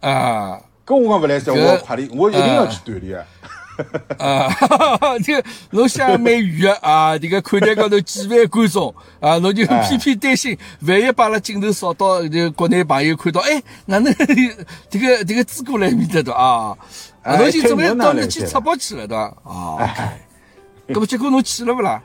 [0.00, 0.60] 啊。
[0.84, 3.24] 搿我讲勿来塞，我快点，我一定要去锻炼啊。
[4.18, 4.48] 啊，
[5.24, 7.18] 这个侬想蛮远的啊！
[7.18, 10.56] 这个看台高头几万观众啊，侬就偏偏担心，
[10.86, 14.14] 万一把拉镜头扫到这国内朋友看到，哎，哪能
[14.90, 16.76] 这个这个资过来面的对啊？
[17.24, 19.32] 侬就准备到那去插播去了对吧？
[19.44, 20.12] 啊，
[20.88, 22.02] 那么结果侬去了不啦？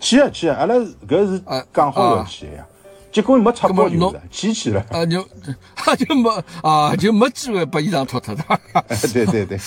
[0.00, 0.56] 去啊去啊！
[0.60, 0.74] 阿拉
[1.06, 1.42] 搿是
[1.72, 2.66] 讲好要去呀，
[3.12, 5.22] 结果没插播就去去了啊，就
[5.96, 8.44] 就没啊，就没机会把衣裳脱脱的。
[9.12, 9.58] 对对 对。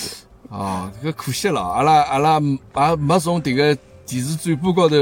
[0.49, 3.75] 啊，搿可惜了，阿拉阿拉也没从迭个
[4.05, 4.95] 电视转播高头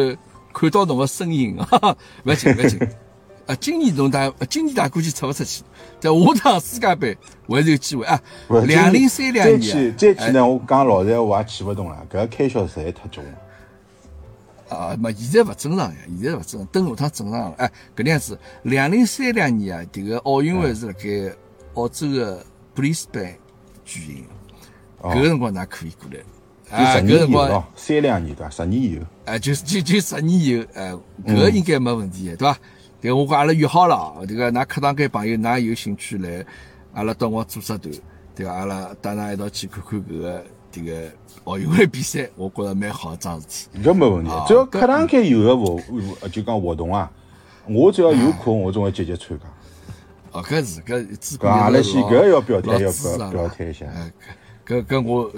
[0.54, 2.80] 看到侬个身影， 哈哈，勿要紧勿要紧。
[3.46, 5.64] 啊，今年侬大，今年大估计出勿出去，
[6.00, 8.18] 但下趟世界杯还是有机会啊。
[8.66, 13.32] 两零三两年再去再去呢，我讲老实闲话也去勿动了，搿开销实在太重了。
[14.70, 17.54] 啊，没，现在勿正常呀，现在勿正常，等下趟正常了。
[17.58, 21.36] 哎，搿能样子，两零三两年啊，迭个奥运会是辣盖
[21.74, 23.26] 澳洲个布里斯班
[23.84, 24.26] 举行，
[25.12, 26.20] 搿个辰光㑚可以过来。
[26.72, 28.50] 啊，搿辰光三两年对伐？
[28.50, 29.06] 十年以后。
[29.26, 30.94] 哎，就就 就十年以后，哎，
[31.26, 32.58] 搿个应该没问题，对伐？
[33.02, 36.46] 对，我讲阿拉约好了，这个㑚客堂间朋友，㑚有兴趣来，
[36.94, 37.94] 阿拉到我组织团，
[38.34, 38.54] 对伐？
[38.54, 41.12] 阿拉带㑚一道去看看搿个这个
[41.44, 43.84] 奥运会比赛，我觉着蛮好桩事体。
[43.84, 45.80] 搿没问题，只要客堂间有个活，
[46.30, 47.12] 就讲活动啊，
[47.68, 49.46] 我只要有空，我总会积极参加。
[50.32, 53.86] 哦，搿是搿自古阿拉先搿要表态，要表表态一下。
[54.66, 55.30] 搿搿我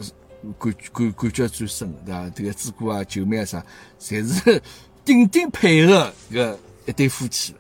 [0.60, 2.30] 感感感觉最深，对伐？
[2.30, 3.66] 这个朱哥啊，九妹啊啥，
[4.00, 4.62] 侪是
[5.04, 6.56] 顶顶配合搿。
[6.88, 7.56] 一对夫妻，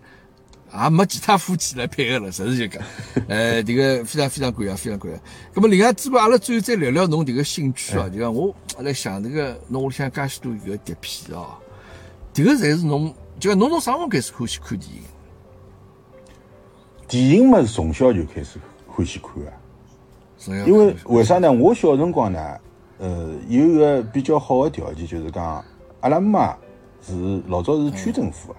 [0.72, 2.80] 也没其他夫妻来配合了，实是就讲，
[3.28, 5.20] 呃，这个非常非常感谢，非常感谢。
[5.56, 11.56] 那么另外，朱哥阿拉最后再聊聊侬这个兴趣啊，就讲我来想这个，侬屋里向介许多个碟片哦，
[12.32, 15.02] 这个才是侬，就讲侬从啥辰光开始欢喜看电影？
[17.08, 19.50] 电影嘛是从小就开始欢喜看啊，
[20.48, 21.52] 因为为啥呢？
[21.52, 22.40] 我小辰光呢，
[23.00, 25.64] 呃，有一个比较好的条件，就是讲
[26.02, 26.56] 阿拉妈
[27.02, 28.58] 是老早是区政府啊。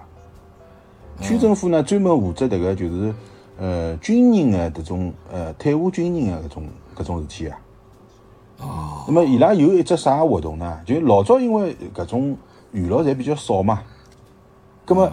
[1.21, 3.13] 区政府呢，专门负责迭个就是，
[3.57, 6.63] 呃，军人的迭种，呃，退伍军人的搿种
[6.97, 7.59] 搿种事体啊。
[8.59, 9.03] 哦。
[9.07, 10.79] 那么伊拉有一只啥活动呢？
[10.85, 12.37] 就老早因为搿种
[12.71, 13.81] 娱乐侪比较少嘛，
[14.85, 15.11] 葛么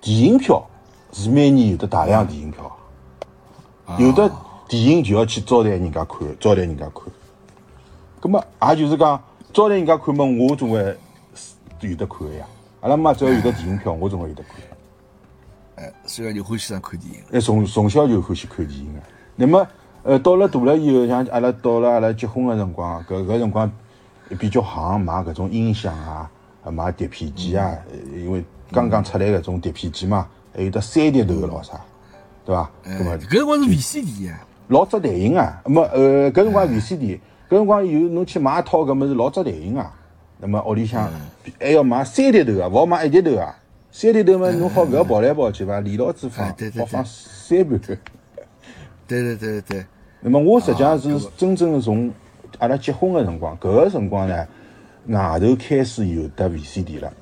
[0.00, 0.62] 电影票
[1.12, 2.76] 是每年有的大量电影票，
[3.98, 4.30] 有的
[4.72, 7.04] 电影就要去招待人家看，招待人家看。
[8.18, 10.78] 葛么也就是讲招待人家看么，我总会
[11.80, 12.46] 有得看呀。
[12.80, 15.92] 阿拉妈只要有得电影票，我总归有得看。
[16.06, 17.20] 所以就欢喜上看电影。
[17.32, 19.00] 哎，从从小就欢喜看电影个。
[19.36, 19.68] 那么，
[20.04, 23.70] 呃，到了大了以后，像阿拉到了阿拉结婚个辰光，搿搿辰光
[24.38, 26.30] 比较行买搿种音响啊，
[26.64, 27.76] 买碟片机啊，
[28.14, 31.78] 因为刚刚出来搿种碟片机嘛，还有得三碟头个咾啥，
[32.46, 32.70] 对伐？
[32.84, 34.40] 搿辰光是 VCD 啊，
[34.72, 35.60] 老扎台型啊。
[35.64, 37.18] 那么，呃，搿辰光 VCD，
[37.48, 39.94] 搿辰光有侬去买一套搿么是老扎台型啊。
[40.38, 41.08] 那么屋里向
[41.60, 43.54] 还要买三碟头啊，勿好买一碟头啊。
[43.92, 45.78] 三碟头嘛，侬好勿要跑来跑去伐？
[45.80, 46.48] 连牢子放，
[46.78, 47.78] 好放三盘。
[49.06, 49.84] 对对对对。
[50.20, 52.10] 那么我实际上是真正从
[52.58, 54.46] 阿拉结婚个辰光，搿个辰光呢，
[55.08, 57.12] 外头开始有得 VCD 了，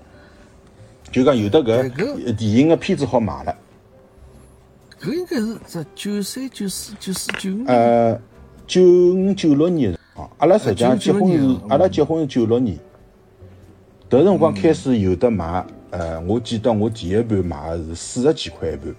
[1.10, 3.56] 就讲有得搿电影个片子好买了。
[5.00, 7.64] 搿应该是在九三、九四、九四、九五。
[7.66, 8.20] 呃，
[8.66, 12.78] 九五、九六年啊，阿拉实际上结婚是阿拉结婚是九六年，
[14.10, 15.64] 迭辰光开始有得买。
[15.90, 18.94] 呃，我记得我第一盘买的是四十几块一盘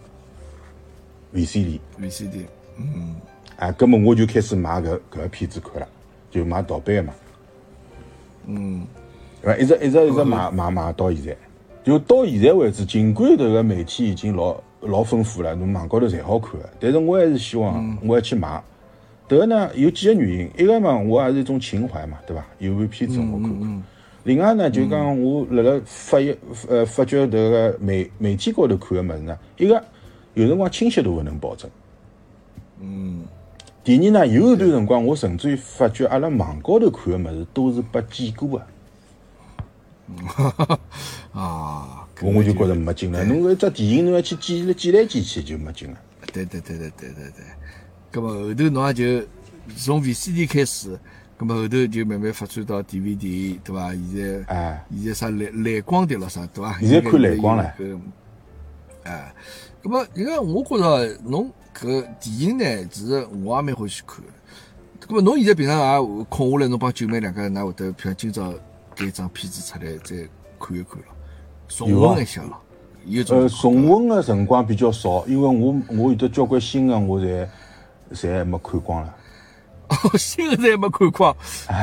[1.35, 1.79] VCD。
[1.99, 2.45] VCD，
[2.77, 3.15] 嗯。
[3.57, 5.87] 啊，根本我就开始买搿搿个片子看了，
[6.31, 7.13] 就买盗版的嘛。
[8.47, 8.87] 嗯。
[9.43, 11.37] 对一直一直一直买买买到现在，
[11.83, 18.61] 就到现在为止，尽管迭个媒体已经老老丰富了，侬网高头侪好看个，但是我还是希望我要去买。
[19.29, 22.43] 迭个呢有几个原因，一个嘛，我也是一种情怀嘛，对伐？
[22.59, 23.83] 有部片子我看看。
[24.23, 26.35] 另外呢，就讲我辣辣发一
[26.67, 29.81] 呃发觉迭个媒媒体高头看个物事呢，一个
[30.33, 31.69] 有辰光清晰度勿能保证。
[32.81, 33.23] 嗯。
[33.83, 38.65] 第二呢，有一段辰光我甚至于发觉阿拉网高头看个物事都是被剪过个。
[40.27, 40.79] 哈 哈
[41.39, 42.07] 啊！
[42.21, 43.23] 我我就觉着没劲了。
[43.25, 45.97] 侬搿只电影侬要去剪剪来剪去就没劲了。
[46.31, 47.45] 对对对对对对对。
[48.11, 49.27] 葛末后头侬也就
[49.75, 50.99] 从 VCD 开始。
[51.39, 53.91] 咁么后头就慢慢发展到 DVD，对伐？
[53.93, 56.79] 现在，哎，现在啥蓝蓝光碟了啥，对伐？
[56.79, 57.73] 现在看蓝光了。
[59.03, 59.33] 哎，
[59.81, 64.23] 咁么，因为我觉着侬搿电影呢，其实我也蛮欢喜看。
[65.07, 68.53] 咁么，侬现在平常也空下来，侬帮九妹两个人，哪会得，譬如今朝
[68.95, 70.15] 改张片子出来再
[70.59, 71.10] 看一看了，
[71.77, 72.57] 重温一下了。
[73.05, 77.47] 有呃，重温的辰光比较少，因为我我有得交关新个，我侪
[78.13, 79.15] 侪还没看光了。
[79.87, 81.35] 哦，新的侪没看光，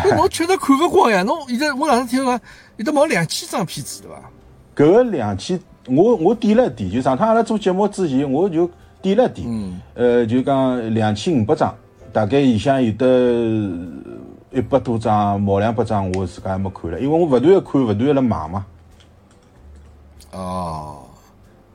[0.04, 1.22] 搿侬确实看勿光呀！
[1.24, 2.40] 侬现在我上次听说
[2.76, 4.16] 有得毛两千张片子对伐？
[4.76, 8.70] 搿个两千，我我点了点，就上趟阿拉做节目之前，我就
[9.02, 9.46] 点了点，
[9.94, 11.74] 呃，就讲两千五百张，
[12.12, 13.68] 大概里向有得
[14.52, 18.64] 一百多张，毛两百张，我自家还没看了，因为我勿断的看，勿断的辣买嘛。
[20.32, 21.02] 哦，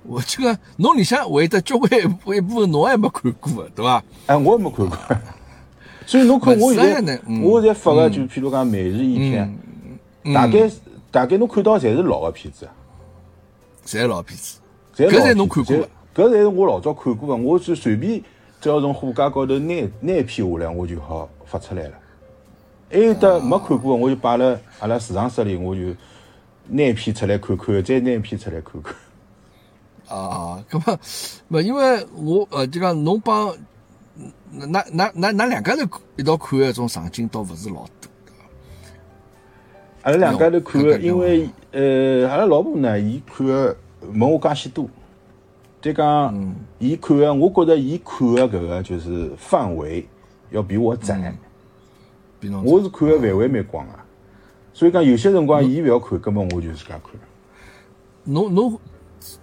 [0.04, 4.04] 我这个侬里向会得交关一部分侬还没看过，对伐？
[4.28, 4.98] 哎，我也没看过。
[6.06, 9.58] 所以侬看，我现在我现在发个，就譬如讲每日一篇，
[10.34, 10.70] 大概
[11.10, 12.74] 大概侬看到侪是老个片子啊，
[13.86, 14.60] 侪老片子。
[14.96, 18.22] 侪搿侪老片子侬看过伐搿侪是我老早看过个，我就随便
[18.62, 21.94] 只要从货架高头拿拿一篇下来，我就好发出来了。
[22.92, 25.82] 还有得没看过个，我就摆辣阿拉市场室里，我就
[26.68, 28.94] 拿一篇出来看看，再拿一篇出来看看。
[30.08, 31.00] 啊，搿么，
[31.50, 38.10] 勿因为我呃，就讲侬帮㑚㑚㑚㑚两家头一道看个种场景倒勿是老多。
[40.04, 43.76] 阿拉两家头看个，因为呃，阿拉老婆呢，伊看个
[44.12, 44.88] 没我介许多。
[45.82, 50.08] 再讲，伊看个，我觉着伊看个搿个就是范围
[50.52, 51.34] 要比我窄。
[52.40, 53.94] 比侬我是看个范围蛮广个，
[54.74, 57.12] 所以讲有些辰光伊勿要看，根本我就自家看。
[58.24, 58.80] 侬侬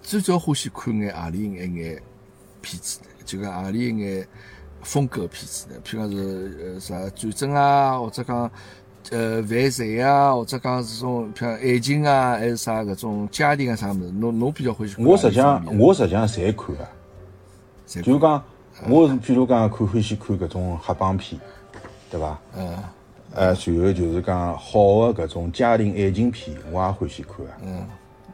[0.03, 2.03] 最主要欢喜看眼何里一眼
[2.61, 3.07] 片子呢？
[3.25, 4.27] 就讲何里一眼
[4.83, 5.77] 风格片子呢？
[5.85, 8.51] 譬如讲是呃啥战争啊，或者讲
[9.11, 14.11] 呃犯罪啊，或者讲是种譬如爱情啊，还是啥搿种家庭啊啥物事？
[14.11, 16.89] 侬侬比较欢喜看我实际上我实际上侪看个，
[17.87, 18.43] 侪就是讲
[18.89, 21.41] 我是譬如讲看欢喜看搿种黑帮片，
[22.11, 22.39] 对伐？
[22.57, 22.77] 嗯
[23.33, 27.53] 呃，随后就是讲好的搿种家庭爱情片，我也欢喜看啊。
[27.65, 27.87] 嗯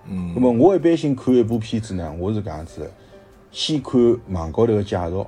[0.08, 2.90] 嗯那么我一般性看一部片子呢，我是搿样子的，
[3.50, 5.26] 先看网高头的介绍，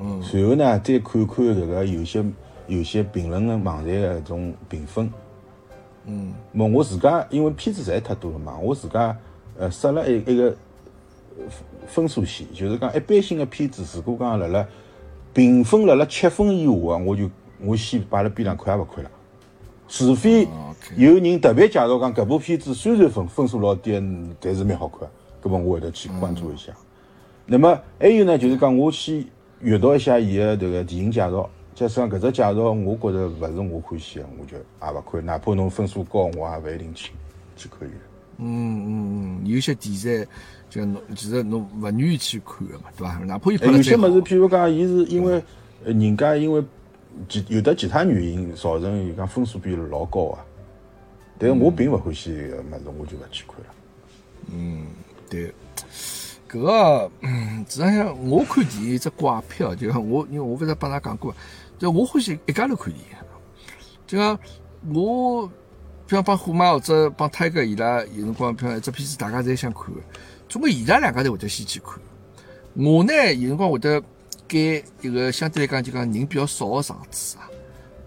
[0.00, 2.24] 嗯随后呢再看看搿个有些
[2.66, 5.10] 有些评论的网站的搿种评分。
[6.06, 9.16] 嗯么我自家因为片子实在太多了嘛，我自家
[9.58, 10.56] 呃设了一一个
[11.86, 14.66] 分数线，就是讲一般性的片子，如果讲辣辣
[15.32, 17.30] 评分辣辣七分以下啊，我就
[17.62, 19.10] 我先摆辣边上看也勿看了。
[19.88, 20.46] 除非
[20.96, 23.92] 有人特别介绍讲搿部片子虽然分分数老低，
[24.40, 25.08] 但是蛮好看，
[25.42, 26.72] 搿么我会得去关注一下。
[27.44, 29.24] 那么还有呢，就是讲我先
[29.60, 31.50] 阅读一下伊个迭个电影介绍。
[31.74, 35.24] 假使讲搿只介绍，我觉着勿是我欢喜个，我就也勿看。
[35.24, 37.12] 哪怕侬分数高，我也勿一定去
[37.56, 37.92] 去看伊。
[38.42, 40.26] 嗯嗯嗯，有些题材
[40.68, 43.18] 就侬其实侬勿愿意去看个嘛，对伐？
[43.24, 45.42] 哪怕伊拍有些物事，譬如讲，伊是因为
[45.84, 46.62] 呃人家因为
[47.28, 50.44] 其有的其他原因造成伊讲分数比老高啊，
[51.38, 53.66] 但是我并勿欢喜搿个物事，我就勿去看了。
[54.52, 54.86] 嗯
[55.28, 55.52] 对，
[56.48, 61.34] 搿个嗯，实际上我看电影只怪癖哦，就讲我因为我勿是帮㑚讲过，
[61.78, 63.16] 就我欢喜一家头看电影，
[64.06, 64.38] 就讲
[64.92, 65.46] 我，
[66.06, 70.00] 比方帮虎妈或者帮泰哥伊拉有辰光，比方一只片子大家侪想看的，
[70.48, 71.94] 总归伊拉两家头会得先去看。
[72.74, 74.02] 我呢有辰光会得
[74.50, 77.48] 拣一个相对来讲就讲人比较少的场次啊。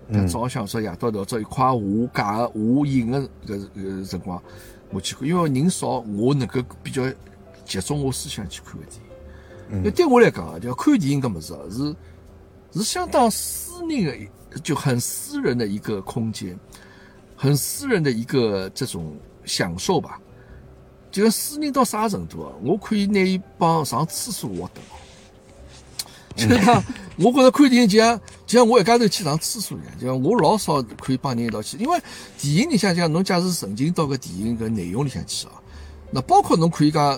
[0.10, 1.72] 嗯，早向或者夜到头，早一块下
[2.14, 4.44] 架个下影个搿搿辰光，
[4.92, 7.02] 我去看，因为人少，我能够比较
[7.64, 9.78] 集中我思想去看个电影。
[9.78, 11.96] 因为对我来讲啊，就看电影搿物事啊，是
[12.74, 16.60] 是相当私人的，就很私人的一个空间，
[17.38, 19.16] 很私人的一个这种
[19.46, 20.20] 享受吧。
[21.10, 22.52] 就私人到啥程度啊？
[22.62, 24.84] 我可以拿伊帮上厕所我等。
[26.36, 26.84] 就是讲，
[27.18, 32.00] 我觉着看电影就像就像我一家头去上厕所一样，就像我老少可以帮人一道去，因为
[32.40, 35.52] 电影里向讲侬假使沉浸到搿电影搿内容里向去哦，
[36.12, 37.16] 那包括侬可以讲，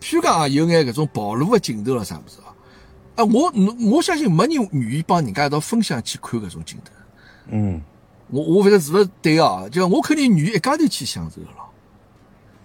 [0.00, 2.52] 譬如讲啊，有眼搿种暴露个镜头了啥物事啊，
[3.16, 6.90] 啊，我侬我相信没人愿意帮人家一道分享去看搿种镜头。
[7.48, 7.80] 嗯，
[8.28, 9.68] 我我勿晓得是勿是对啊？
[9.70, 11.70] 就我肯定愿意一家头去享受个咯。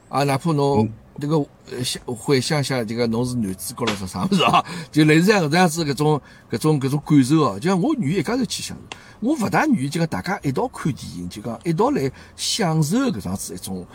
[0.10, 0.90] 啊，哪怕侬
[1.20, 1.38] 这个
[1.72, 4.64] 呃想回想下，这个侬是男主角了，是啥物事啊？
[4.92, 7.60] 就类似这样搿样子搿种搿种搿种感受哦。
[7.60, 13.86] 就像我愿意一家头去享受，我勿大愿意就讲大家一道看电影，就讲一道来享受搿样子一种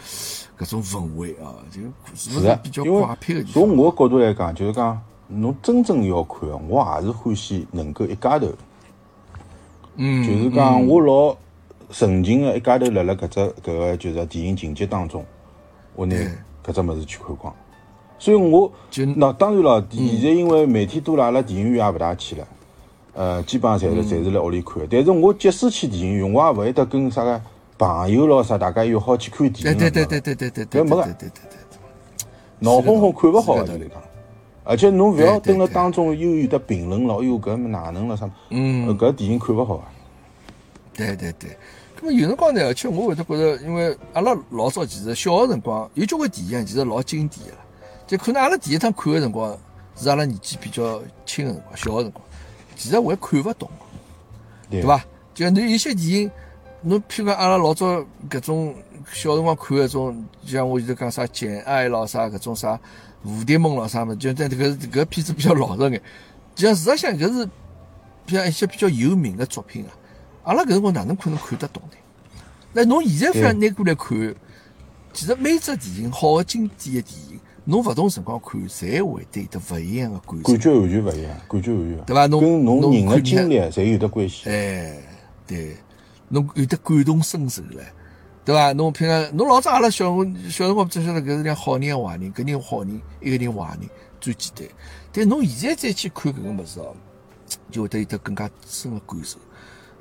[0.58, 1.80] 搿种氛围啊，就
[2.14, 3.54] 是是比较怪癖个地方？
[3.54, 8.52] 从我角度来讲，就是讲侬真正要看，我也是欢喜能够一家头，
[9.96, 11.36] 嗯，就是讲我老
[11.90, 15.24] 沉浸个一家头辣辣搿只搿个就是电影情节当中，
[15.94, 16.16] 我拿
[16.64, 17.54] 搿只物事去看光。
[18.18, 18.72] 所以我
[19.16, 22.48] 那当然了，现在因为媒体多了，拉电影院也勿大去了，
[23.12, 24.86] 呃，基本上侪是侪是辣屋里看。
[24.90, 27.40] 但是我即使去电影院，我也勿会得跟啥个
[27.76, 29.78] 朋友咯啥，大家约好去看电影。
[29.78, 32.26] 对对对对对对对，搿没个，对对对对，
[32.60, 34.00] 闹哄哄看勿好个，里趟。
[34.62, 38.30] 而且侬勿要蹲辣当中又有得评论了，哎哟搿哪能了啥？
[38.50, 39.84] 嗯，搿电影看勿好啊。
[40.96, 41.50] 对对对。
[42.04, 47.58] 么有辰光呢，而且我会得觉着，因为阿拉老早其实小个辰光有交关电影其实老经典个啦，
[48.06, 49.58] 就可能阿拉第一趟看个辰光
[49.96, 52.24] 是阿拉年纪比较轻个辰光，小个辰光，
[52.76, 53.70] 其实我也看勿懂，
[54.70, 54.86] 对对？
[54.86, 55.04] 伐？
[55.34, 56.30] 就侬有些电影，
[56.82, 57.86] 侬譬如讲阿拉老早
[58.30, 58.74] 搿种
[59.12, 62.74] 小辰光看搿种，就像我现在讲啥《简爱》咯，啥搿种啥
[63.26, 66.02] 《蝴蝶梦》咯，啥么，就但搿搿个片子比较老实眼，
[66.54, 67.48] 就像事实上搿是
[68.26, 69.90] 像一些比较有名的作品啊。
[70.44, 71.96] 阿拉搿辰光哪能可能看得懂呢？
[72.72, 74.34] 那侬现在非要拿过来看，
[75.12, 80.42] 其实每只电影好的经典的电影，侬勿同辰光看，侪会得有得勿一样的感受。
[80.42, 84.50] 感觉完全勿一样，感觉完全对伐侬跟侬侬人的看经历侪有得关系。
[84.50, 84.98] 哎，
[85.46, 85.76] 对，
[86.28, 87.78] 侬有得感同身受唻，
[88.44, 88.72] 对伐？
[88.72, 93.88] 侬平常侬老早阿拉小辰小辰光只晓得搿是两好人坏人，搿人好人，一个人坏人，
[94.20, 94.66] 最简单。
[95.12, 96.94] 但侬现在再去看搿个物事哦，
[97.70, 99.38] 就会得有得更加深的感受。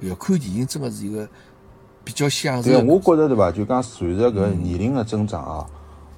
[0.09, 1.27] 要看电影真的是一个
[2.03, 3.51] 比较享受对，我觉着对伐？
[3.51, 5.65] 就讲随着搿年龄的增长啊，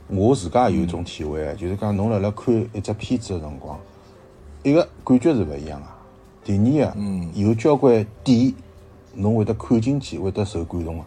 [0.08, 3.80] 我自家有一种体会，就是讲侬辣辣看一只片子的辰光，
[4.64, 5.88] 一个感觉是勿一样个。
[6.44, 6.98] 第二个，
[7.34, 8.54] 有交关点
[9.14, 11.04] 侬会得看进去，会得受感动个。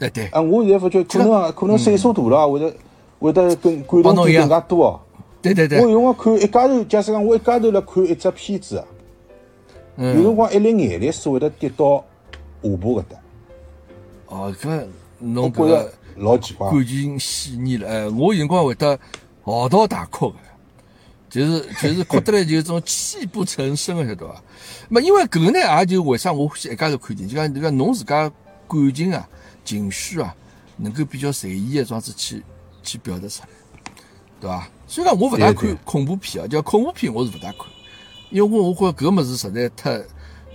[0.00, 2.74] 哎对，啊，我现在发觉可能啊，可能岁数大了，会得
[3.18, 5.00] 会得更感动点更加多哦。
[5.40, 8.82] 对对对，我有辰光看一家头，假使讲我一家头辣看一只片子，
[9.96, 12.04] 有嗯，辰光一粒眼泪水会得滴到
[12.62, 13.16] 下巴搿搭，
[14.26, 14.86] 哦，搿我
[15.18, 16.70] 侬觉着老奇怪。
[16.70, 17.88] 感情细腻了。
[17.88, 18.98] 哎，我有辰光会得
[19.42, 20.36] 嚎啕大哭个，
[21.28, 24.42] 就是就是哭得来就是种泣不成声个，晓得伐？
[24.88, 28.30] 么因为搿个呢，也就为啥我欢喜一家头看电影，就讲就讲侬自家
[28.68, 29.28] 感情啊、
[29.64, 30.34] 情绪啊，
[30.76, 32.42] 能够比较随意的这样子去
[32.82, 33.48] 去表达出来，
[34.40, 34.68] 对伐？
[34.86, 37.66] 虽然我勿大看恐怖片啊，叫恐怖片我是勿大看，
[38.32, 40.02] 因为我我觉着搿物事实在太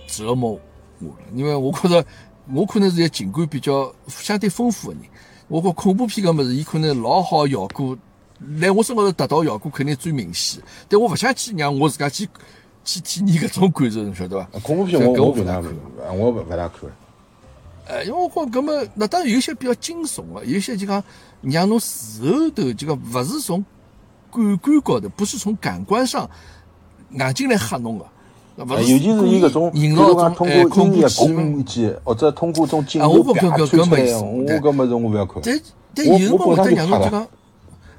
[0.06, 0.58] 折磨
[1.00, 2.04] 我了，因为我觉着
[2.52, 5.08] 我可能是一个情感比较相对丰富的人，
[5.46, 7.96] 我觉恐怖片搿物事，伊可能老好效果，
[8.58, 12.28] 来我身高头达到效果肯定最明显，但我勿想去让我自家去
[12.84, 14.58] 去体验搿种感受，侬晓得伐？
[14.60, 15.72] 恐怖片我我勿大看。
[16.18, 16.90] 我勿勿大看。
[17.86, 21.02] 呃，因为我觉搿么，那当然有些比较惊悚的，有些就讲
[21.42, 23.64] 让侬事后头就讲勿是从
[24.32, 26.28] 感官高头，不是从感官上
[27.10, 28.04] 眼睛来吓侬个，
[28.64, 31.34] 勿是呃尤其是伊搿种，比营造如讲通过音乐恐怖气氛。
[31.34, 35.42] 攻击，或者通过种镜啊头啪我觉搿搿穿出来，我对搿物事我勿要看。
[35.44, 35.60] 但
[35.94, 37.28] 但我有辰光我会得让侬就讲，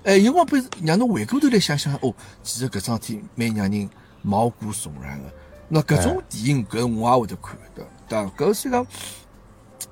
[0.03, 3.89] 哎，有辰光被让侬回过头来想想，哦，其实搿桩事体蛮让人
[4.21, 5.25] 毛骨悚然的。
[5.67, 7.89] 那搿种电影搿我也会得看，对伐？
[8.07, 8.31] 对伐？
[8.37, 8.87] 搿所以讲，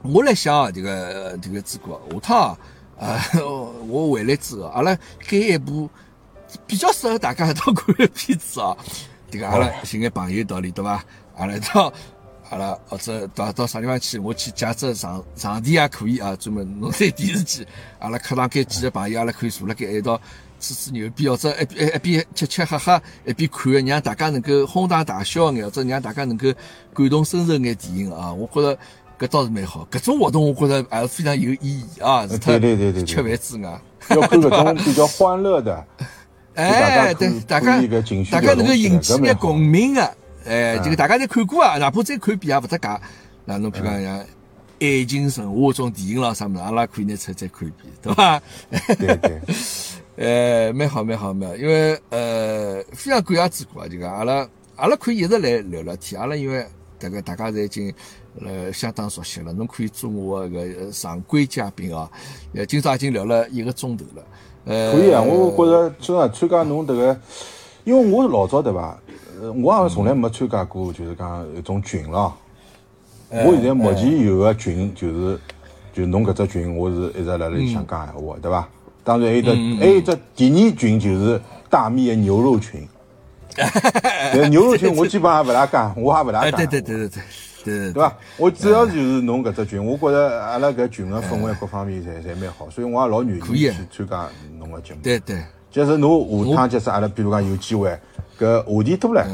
[0.02, 2.58] 我来想啊，这个这个子哥，下趟
[3.00, 4.96] 啊，呃， 我回来之后，阿拉
[5.28, 5.90] 改一部
[6.66, 8.76] 比较适合大家一道看的片子啊，
[9.30, 11.04] 这个阿拉寻眼朋友道理，对伐？
[11.38, 11.92] 阿拉一道。
[12.50, 17.68] 阿拉或者到到啥地方去，我去借只场场地也可以啊，专门弄台电视机，
[18.00, 20.18] 阿拉客堂间几个朋友，阿拉可以坐辣盖一道
[20.58, 26.48] 吹吹牛逼，或者一边一边吃吃喝喝，一边看，让大家能够哄堂大笑眼，或者让大家能够
[26.94, 28.80] 感同身受眼电影啊，我觉着
[29.20, 29.86] 搿倒是蛮好。
[29.92, 33.82] 搿种活动我觉着还是非常有意义啊，除脱对对对对对吃饭之外。
[34.16, 35.86] 要看搿种比较欢乐的，
[36.58, 37.80] 哎，对，大家
[38.32, 40.02] 大家能够引起眼搿蛮好共鸣个，
[40.46, 43.04] 哎，这个大家侪看过啊，哪怕再看一遍也勿搭界。
[43.46, 44.20] 那侬譬如讲像
[44.80, 48.42] 《爱情神话》这种电影啦啥物事，阿拉可以拿出来再看一遍，对伐？
[48.98, 49.42] 对对，
[50.18, 56.66] 呃， 蛮好蛮好蛮好，因为呃，非常感谢主哥啊，就讲阿拉阿拉可以一直来聊聊天，阿拉因为
[56.98, 57.94] 这个大家侪已经
[58.42, 62.10] 呃相当熟悉了，侬可以做我个呃常规嘉宾啊，
[62.54, 64.26] 呃，今朝已经聊了一个钟头了，呃，
[64.68, 67.18] 可以啊，我觉着真个参加侬迭个，
[67.86, 69.00] 因为我是老早对伐？
[69.42, 72.34] 呃，我也从来没参加过，就是讲一种群咯。
[73.30, 75.40] 我现在目前有个群，就是
[75.94, 78.68] 就侬搿只群，我是一直辣辣里向讲闲话，对伐？
[79.04, 81.40] 当然还有得还有只第二群就是
[81.70, 82.86] 大米的牛肉群。
[84.34, 86.60] 但牛肉群我基本上勿大讲，我也勿大哎，讲。
[86.60, 87.24] 对对对对对
[87.64, 88.16] 对对伐？
[88.38, 94.30] 我主要就是侬搿只群，我觉着阿拉搿群个氛围各方面侪侪蛮好，所以我也老愿意去参加
[94.60, 95.00] 侬个节目。
[95.04, 98.00] 对对，假使侬下趟假使阿拉比如讲有机会，
[98.40, 99.26] 搿话题多了，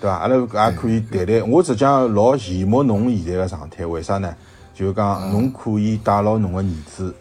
[0.00, 0.16] 对伐？
[0.16, 1.50] 阿拉也可以谈谈。
[1.50, 4.34] 我实际上老羡慕侬现在个状态，为啥呢？
[4.74, 7.14] 就是讲侬可以带牢侬个儿子，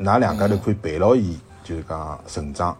[0.00, 2.76] 㑚两家头可以陪牢伊，就是讲成长。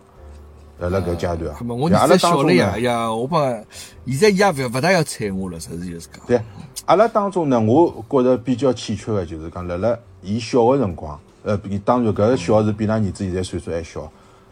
[0.83, 1.57] 辣辣搿阶段啊
[1.97, 3.64] 阿儿子小了拉当中呢呀，呀，我帮
[4.07, 6.26] 现在伊也勿勿大要睬我了，实事求是讲。
[6.26, 6.41] 对，
[6.87, 14.11] 阿拉当中呢，我觉着比较欠缺个就是讲，辣辣伊小个辰光，呃，比当然搿个小是比㑚儿子现在岁数还小，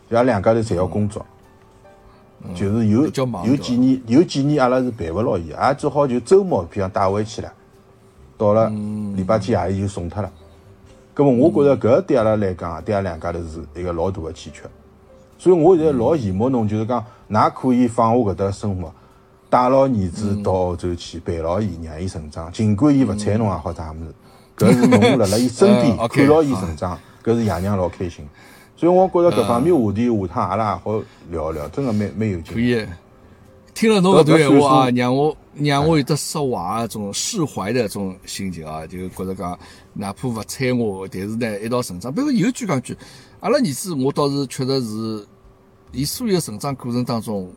[0.09, 1.27] 伊拉两家头侪要工作，
[2.55, 3.03] 就是有
[3.45, 7.53] 有几年有几年阿拉是陪勿牢伊，也只好就周末，譬如讲带回去了，
[8.39, 8.71] 到了
[9.17, 10.31] 礼拜天夜里就送脱了。
[11.13, 14.63] 葛么我觉着搿对阿拉来讲，对阿拉两家头是一个老大个欠缺。
[15.41, 18.93] 所以我现在老羡慕侬，就是讲，㑚可以放下搿搭生活，
[19.49, 22.53] 带牢儿子到澳洲去陪牢伊，让伊成长。
[22.53, 24.15] 尽管伊勿睬侬也好啥物事，
[24.55, 28.29] 搿是侬辣辣伊身边 看牢伊成长，搿是爷娘老开心。
[28.77, 32.53] 所以我觉着搿方面话题下趟阿拉也好聊一聊，真个蛮蛮有劲。
[32.53, 32.87] 可以，
[33.81, 39.59] 听了侬搿段话啊，让我让我有得释怀啊种释怀的一种心情啊，就觉着讲，
[39.95, 41.29] 哪怕勿睬我，但是。
[41.37, 42.13] 呢，一道成长。
[42.13, 42.95] 不过有句讲句，
[43.41, 44.47] 阿拉儿子我倒是。
[44.49, 45.27] 确实是，
[45.93, 47.51] 伊所有成长过程当中，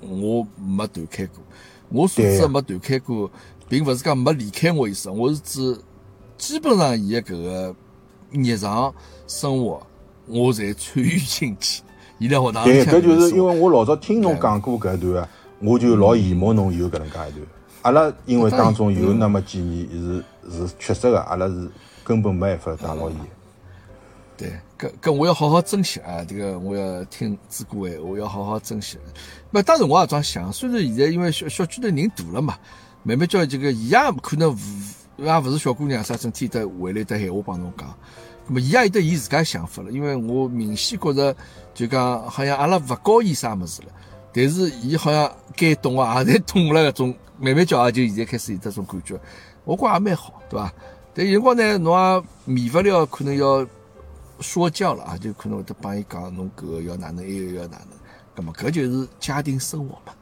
[0.00, 1.36] 我没断开过。
[1.88, 3.30] 我所指对的没断开过，
[3.68, 4.02] 并勿是。
[4.02, 5.38] 讲没离开我意思，我是。
[5.38, 5.78] 指
[6.36, 7.76] 基本上伊个搿个
[8.32, 8.92] 日常
[9.28, 9.80] 生活，
[10.26, 11.84] 我侪参与进去。
[12.18, 13.36] 伊辣学堂里对，向搿就是。
[13.36, 15.28] 因为我老早听侬讲过搿段啊，
[15.60, 17.46] 我就老羡慕侬有搿能介一段。
[17.82, 21.70] 阿拉因为当中有那么几年是是缺失个，阿拉是
[22.04, 23.14] 根本没办法打牢伊。
[24.36, 26.24] 对，搿搿我要好好珍惜啊！
[26.26, 28.96] 这个我要听朱哥闲话，要好好珍惜。
[29.50, 32.56] 那当时我也这样想，虽然现在因为小小区头人大了嘛，
[33.02, 34.56] 慢慢叫这个伊也可能勿
[35.22, 37.94] 也勿是小姑娘啥，整天得回来得闲话帮侬讲。
[38.46, 41.36] 那么伊也有得伊自家想法了，因为我明显觉着
[41.74, 43.88] 就讲好像阿拉勿教伊啥物事了，
[44.32, 49.18] 但是伊好像该懂啊，也侪懂了搿种，慢慢叫也就现在开始有这种感觉，
[49.64, 50.72] 我觉也蛮好，对伐？
[51.12, 53.66] 但有辰光呢，侬也免勿了可能要
[54.38, 57.88] 说教了啊，就可能会得帮伊讲侬搿个要哪能，埃个要哪能，
[58.34, 60.12] 葛么搿就是家庭生活嘛，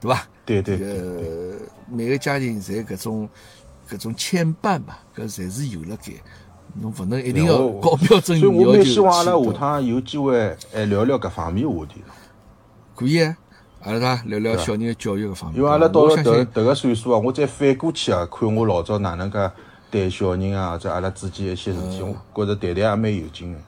[0.00, 0.28] 对伐？
[0.44, 1.58] 对对这对对，个
[1.88, 3.28] 每个家庭侪搿种
[3.88, 6.12] 搿种牵绊嘛，搿侪是有了该，
[6.74, 12.02] 侬勿能一定要我高标准所以我蛮希望阿拉下趟有机会还聊聊搿方面话题。
[12.94, 13.36] 可以啊，
[13.84, 15.58] 阿拉啥聊聊小人的教育搿方面。
[15.58, 19.50] 因为阿拉到了迭迭个岁数啊，我再反过去啊，看我老早哪能介
[19.90, 22.16] 对小人啊，或者阿拉之间一些事体，嗯。
[22.32, 23.58] 我觉着谈谈也蛮有劲个。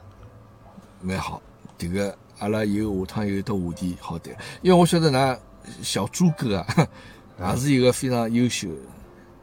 [1.01, 1.41] 蛮好，
[1.77, 5.37] 迭个阿拉有下趟有得话题好谈，因为我晓得㑚
[5.81, 6.87] 小猪哥啊，
[7.53, 8.67] 也是一个非常优秀。
[8.69, 8.75] 的。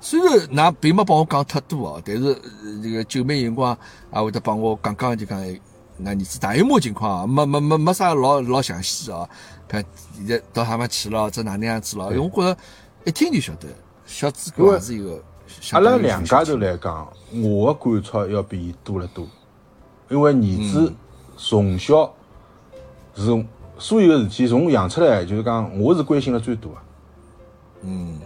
[0.01, 3.79] 虽然㑚并没帮我讲太多哦，但是呃这个九妹有辰光
[4.13, 5.59] 也会得帮我讲讲，就讲㑚
[6.05, 9.27] 儿子大有么情况啊，没没没没啥老老详细啊，
[9.75, 12.13] 看现在到啥么去了，这哪能样子了？
[12.13, 12.57] 因为我觉着
[13.05, 13.67] 一听就晓得，
[14.07, 15.21] 小猪哥也是一个
[15.73, 17.13] 阿拉两家头来讲，
[17.43, 19.27] 我的感触要比伊多得多，
[20.09, 20.95] 因为儿子
[21.37, 22.15] 从小
[23.17, 23.47] 是
[23.77, 26.71] 所有的事体从养出来，就是讲我是关心了最多。
[26.75, 26.83] 啊。
[27.83, 28.21] 嗯，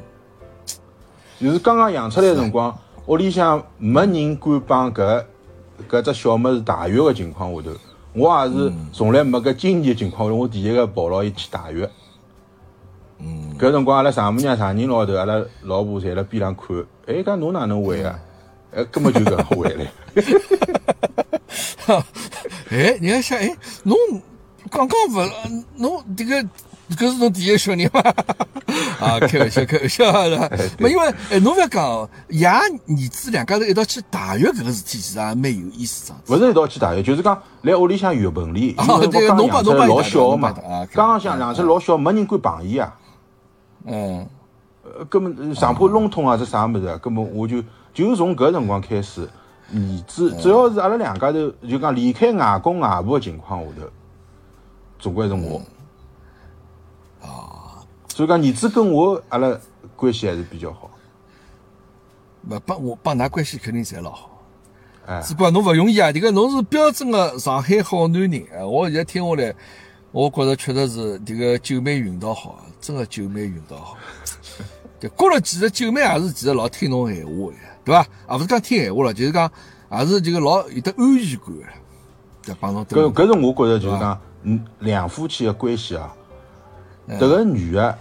[1.41, 2.77] 就是刚刚养出来的辰光，
[3.07, 5.25] 屋里向没人敢帮搿
[5.89, 7.71] 搿只小物事汏浴个情况下头，
[8.15, 11.87] 我也是从来没搿经验的情况我第一个跑牢伊去汏浴。
[13.21, 18.19] 嗯，搿辰光阿拉丈母娘、丈人老头，阿拉老婆侪辣边浪看，哎，讲侬哪能会啊？
[18.75, 19.87] 哎，根本就搿能会来。
[22.71, 23.97] 哎，人家想，哎，侬
[24.71, 26.49] 刚刚勿，侬这个
[26.97, 28.01] 搿是侬第一个小人吗？
[29.01, 30.59] 啊，开玩笑，开玩笑的。
[30.79, 32.61] 没因为，哎，侬勿要讲，爷儿
[33.11, 36.17] 子两家头一道去大浴搿个事体，其实也蛮有意思的。
[36.27, 40.53] 勿是一道去汏浴，就是讲来屋里向浴盆里，啊因为侬帮侬帮伊养出来老小个嘛
[40.93, 42.95] 刚刚想养出来老小，没人敢碰伊啊。
[43.85, 44.27] 嗯
[44.83, 46.99] 呃，根本上铺笼统啊，是啥物事啊？
[46.99, 47.63] 根本我就
[47.93, 49.29] 就从搿辰光开始，
[49.73, 53.87] 儿子只要是阿拉两家头就讲离开外公外婆个情况下头，
[54.99, 55.61] 总归是我。
[57.29, 59.59] 啊，所以讲儿子跟我阿拉
[59.97, 60.91] 关系还是比较好。
[62.49, 64.31] 勿帮我帮㑚关系肯定侪老好。
[65.07, 68.67] 哎，只不过侬勿容易啊，迭个侬是标准的上海好男人啊！
[68.67, 69.55] 我现在听下来，
[70.13, 73.97] 我觉着确实是迭个九妹运道好，真的九妹运道好。
[75.01, 78.07] 对，觉着其实九妹也是其实老听侬闲话的，对伐？
[78.31, 79.51] 也勿是讲听闲话了，就是讲
[79.91, 81.65] 也是这个老有得安全感的，
[82.45, 86.15] 对，帮侬搿搿是我觉着就是讲，嗯，两夫妻个关系啊，
[87.09, 87.99] 迭个女的，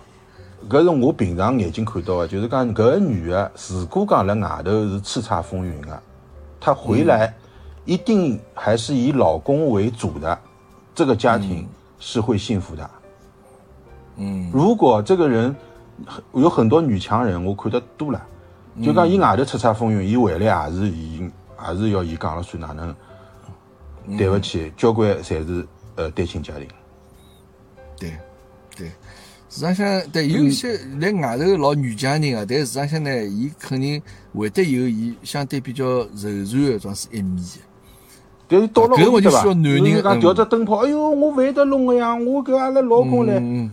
[0.70, 6.03] 搿是我平常眼睛看到的，就是讲搿个女的，如果讲辣外头是叱咤风云的，
[6.60, 7.34] 她回来
[7.86, 10.38] 一定还是以老公为主的，
[10.93, 11.68] 这个家庭
[11.99, 12.89] 是会幸福的。
[14.18, 15.55] 嗯如果这个人
[16.34, 18.22] 有很多女强人，我看得多了，
[18.84, 22.93] 就讲伊外头叱咤风云，伊回来也是伊也是要伊讲了算哪能。
[24.18, 26.68] 对勿起，交关侪是呃单亲家庭。
[27.99, 28.18] 对对，
[29.50, 34.02] 市场上对有一些来外头老女强人啊，但市场上呢，伊肯定
[34.34, 37.60] 会得有伊相对比较柔软的种是一面的。
[38.50, 39.43] 但是到了搿个屋里对伐？
[39.43, 43.36] 就是讲嗯调只灯泡，哎哟，我勿会得弄个呀，我搿阿拉老公来。
[43.39, 43.72] 嗯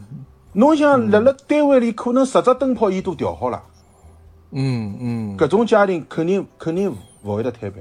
[0.57, 3.61] 侬想辣辣单位里，可能十只灯泡伊都调好了，
[4.53, 6.95] 嗯嗯搿种家庭肯定肯定
[7.25, 7.79] 勿会得摊牌。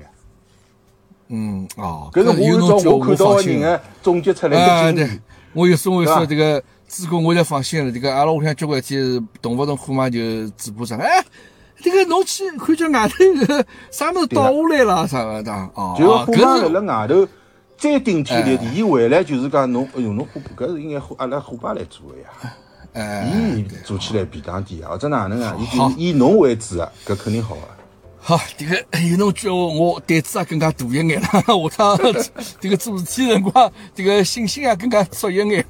[1.27, 5.19] 嗯哦，搿是我按照我看到放心了个人个总结出来的经历。，
[5.53, 7.91] 我有说我说这个主公，我就放心了。
[7.91, 10.19] 这个阿拉屋里向交关天动勿动虎妈就
[10.49, 11.23] 嘴巴上，哎，
[11.81, 13.15] 这个侬去看叫外头
[13.45, 17.27] 个啥物事倒下来了啥个的哦，就是哦虎妈辣搿是辣外头
[17.77, 22.53] 再顶天立哎地，伊回来就是讲侬，哎哟，侬虎搿是应该阿拉虎爸来做个呀。
[22.93, 23.27] 哎，
[23.57, 25.57] 伊做起来便当点啊，或者哪能啊？
[25.57, 27.67] 好以以侬为主啊，搿肯定好啊。
[28.25, 31.27] 好，这个有侬句话，我胆子也更加大一眼了。
[31.69, 31.99] 下趟
[32.57, 35.65] 这个做事体辰光，这个信心也更加足一眼。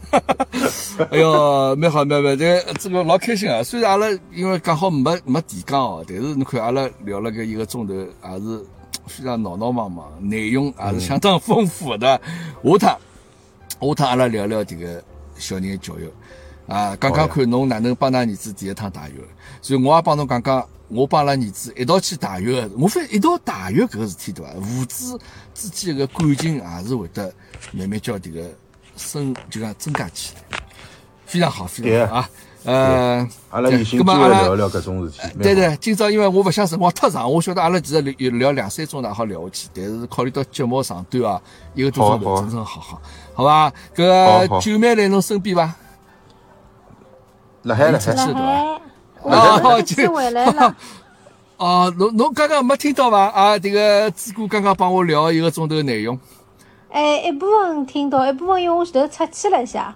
[1.09, 3.63] 哎哟，蛮好蛮好，这个这个老开心啊！
[3.63, 8.05] 虽然阿拉因为刚好没没提纲哦，但是侬看阿拉聊了个一个钟头，也
[8.39, 8.63] 是
[9.07, 12.21] 非常闹闹忙忙，内容也是相当丰富的。
[12.63, 12.99] 下趟
[13.81, 15.03] 下趟阿拉聊聊这个
[15.39, 16.07] 小人教育
[16.67, 19.21] 啊，讲讲看侬哪能帮㑚儿子第一趟汏浴，
[19.61, 20.65] 所以我也帮侬讲讲。
[20.89, 24.51] 我帮阿拉儿子一道去汏浴个，我发现一道汏浴搿个事体对伐？
[24.61, 25.19] 父子
[25.55, 27.33] 之间个感情也是会得
[27.71, 28.41] 慢慢叫迭个
[28.95, 30.59] 升，就讲增加起来，
[31.25, 32.29] 非常好，非常好啊！
[32.65, 35.37] 呃，阿拉有兴机会聊聊搿种事体。
[35.41, 41.41] 对对，今朝因为我勿想辰光太长，我晓得阿拉其实聊聊两三钟头好聊下去，但是考虑到节目长短啊，
[41.73, 43.01] 一个多钟头正正好好，
[43.33, 43.73] 好吧？
[43.95, 45.73] 搿九妹来侬身边伐？
[47.63, 48.79] 辣海辣海对伐？
[49.23, 50.75] 哦，就回来了。
[51.57, 53.27] 哦，侬侬刚刚没听到伐？
[53.27, 56.19] 啊，这个志哥刚刚帮我聊一个钟头内容。
[56.91, 59.95] 哎，一部分听到，一部分因为我前头出去了一下。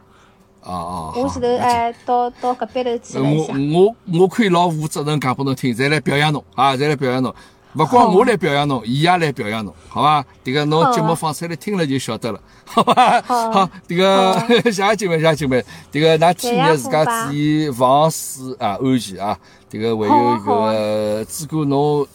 [0.64, 1.14] 哦哦。
[1.16, 3.54] 我前头哎，到到隔壁头去了一下。
[3.54, 7.34] 我我我可以老负责任讲拨侬听，侪来表扬侬啊，侪来表扬侬。
[7.78, 10.26] 勿光我来表扬侬，伊也来表扬侬，好伐？
[10.44, 13.22] 这个侬节目放出来听了就晓得了， 好伐？
[13.22, 19.38] 好，这个谢谢姐妹，谢谢姐妹，这个㑚体验自家注意防水啊，安全啊。
[19.70, 22.08] 这个还有搿个，如果侬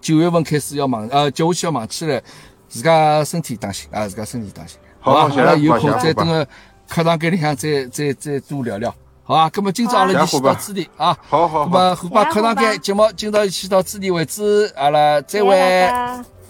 [0.00, 2.22] 九月份开始要忙，呃，接下去要忙起来，
[2.68, 4.78] 自家身体当心啊，自家身体当心。
[5.00, 6.46] 好，阿拉有空再等个
[6.88, 8.94] 课堂间里向再再再多聊聊。
[9.30, 11.16] 好啊，那么今朝阿拉就先到此地啊。
[11.28, 11.60] 好好。
[11.60, 15.56] 那么虎爸课堂间节目今朝就先到此地为止，阿拉再会。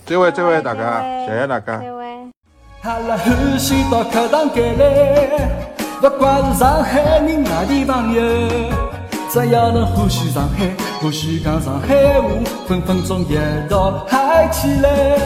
[0.06, 1.76] 再会再会大家，谢谢大家。
[1.76, 2.06] 再会。
[2.80, 5.50] 阿拉欢喜到课堂间来，
[6.00, 8.22] 不管是上海人外地朋友，
[9.28, 10.66] 只要能欢喜上海，
[11.02, 12.28] 欢喜讲上海话，
[12.66, 13.36] 分分钟一
[13.68, 15.18] 道嗨起来。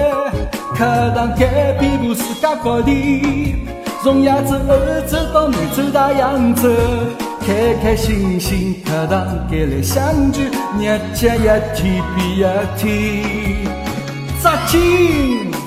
[0.75, 0.85] 课
[1.15, 3.65] 堂间遍布世界各地，
[4.03, 6.69] 从亚洲、欧洲到南洲、大洋洲。
[7.47, 10.41] 开开心心，课堂间来相聚，
[10.79, 11.43] 日节一
[11.77, 12.43] 天比一
[12.79, 13.67] 天
[14.43, 15.64] 扎紧。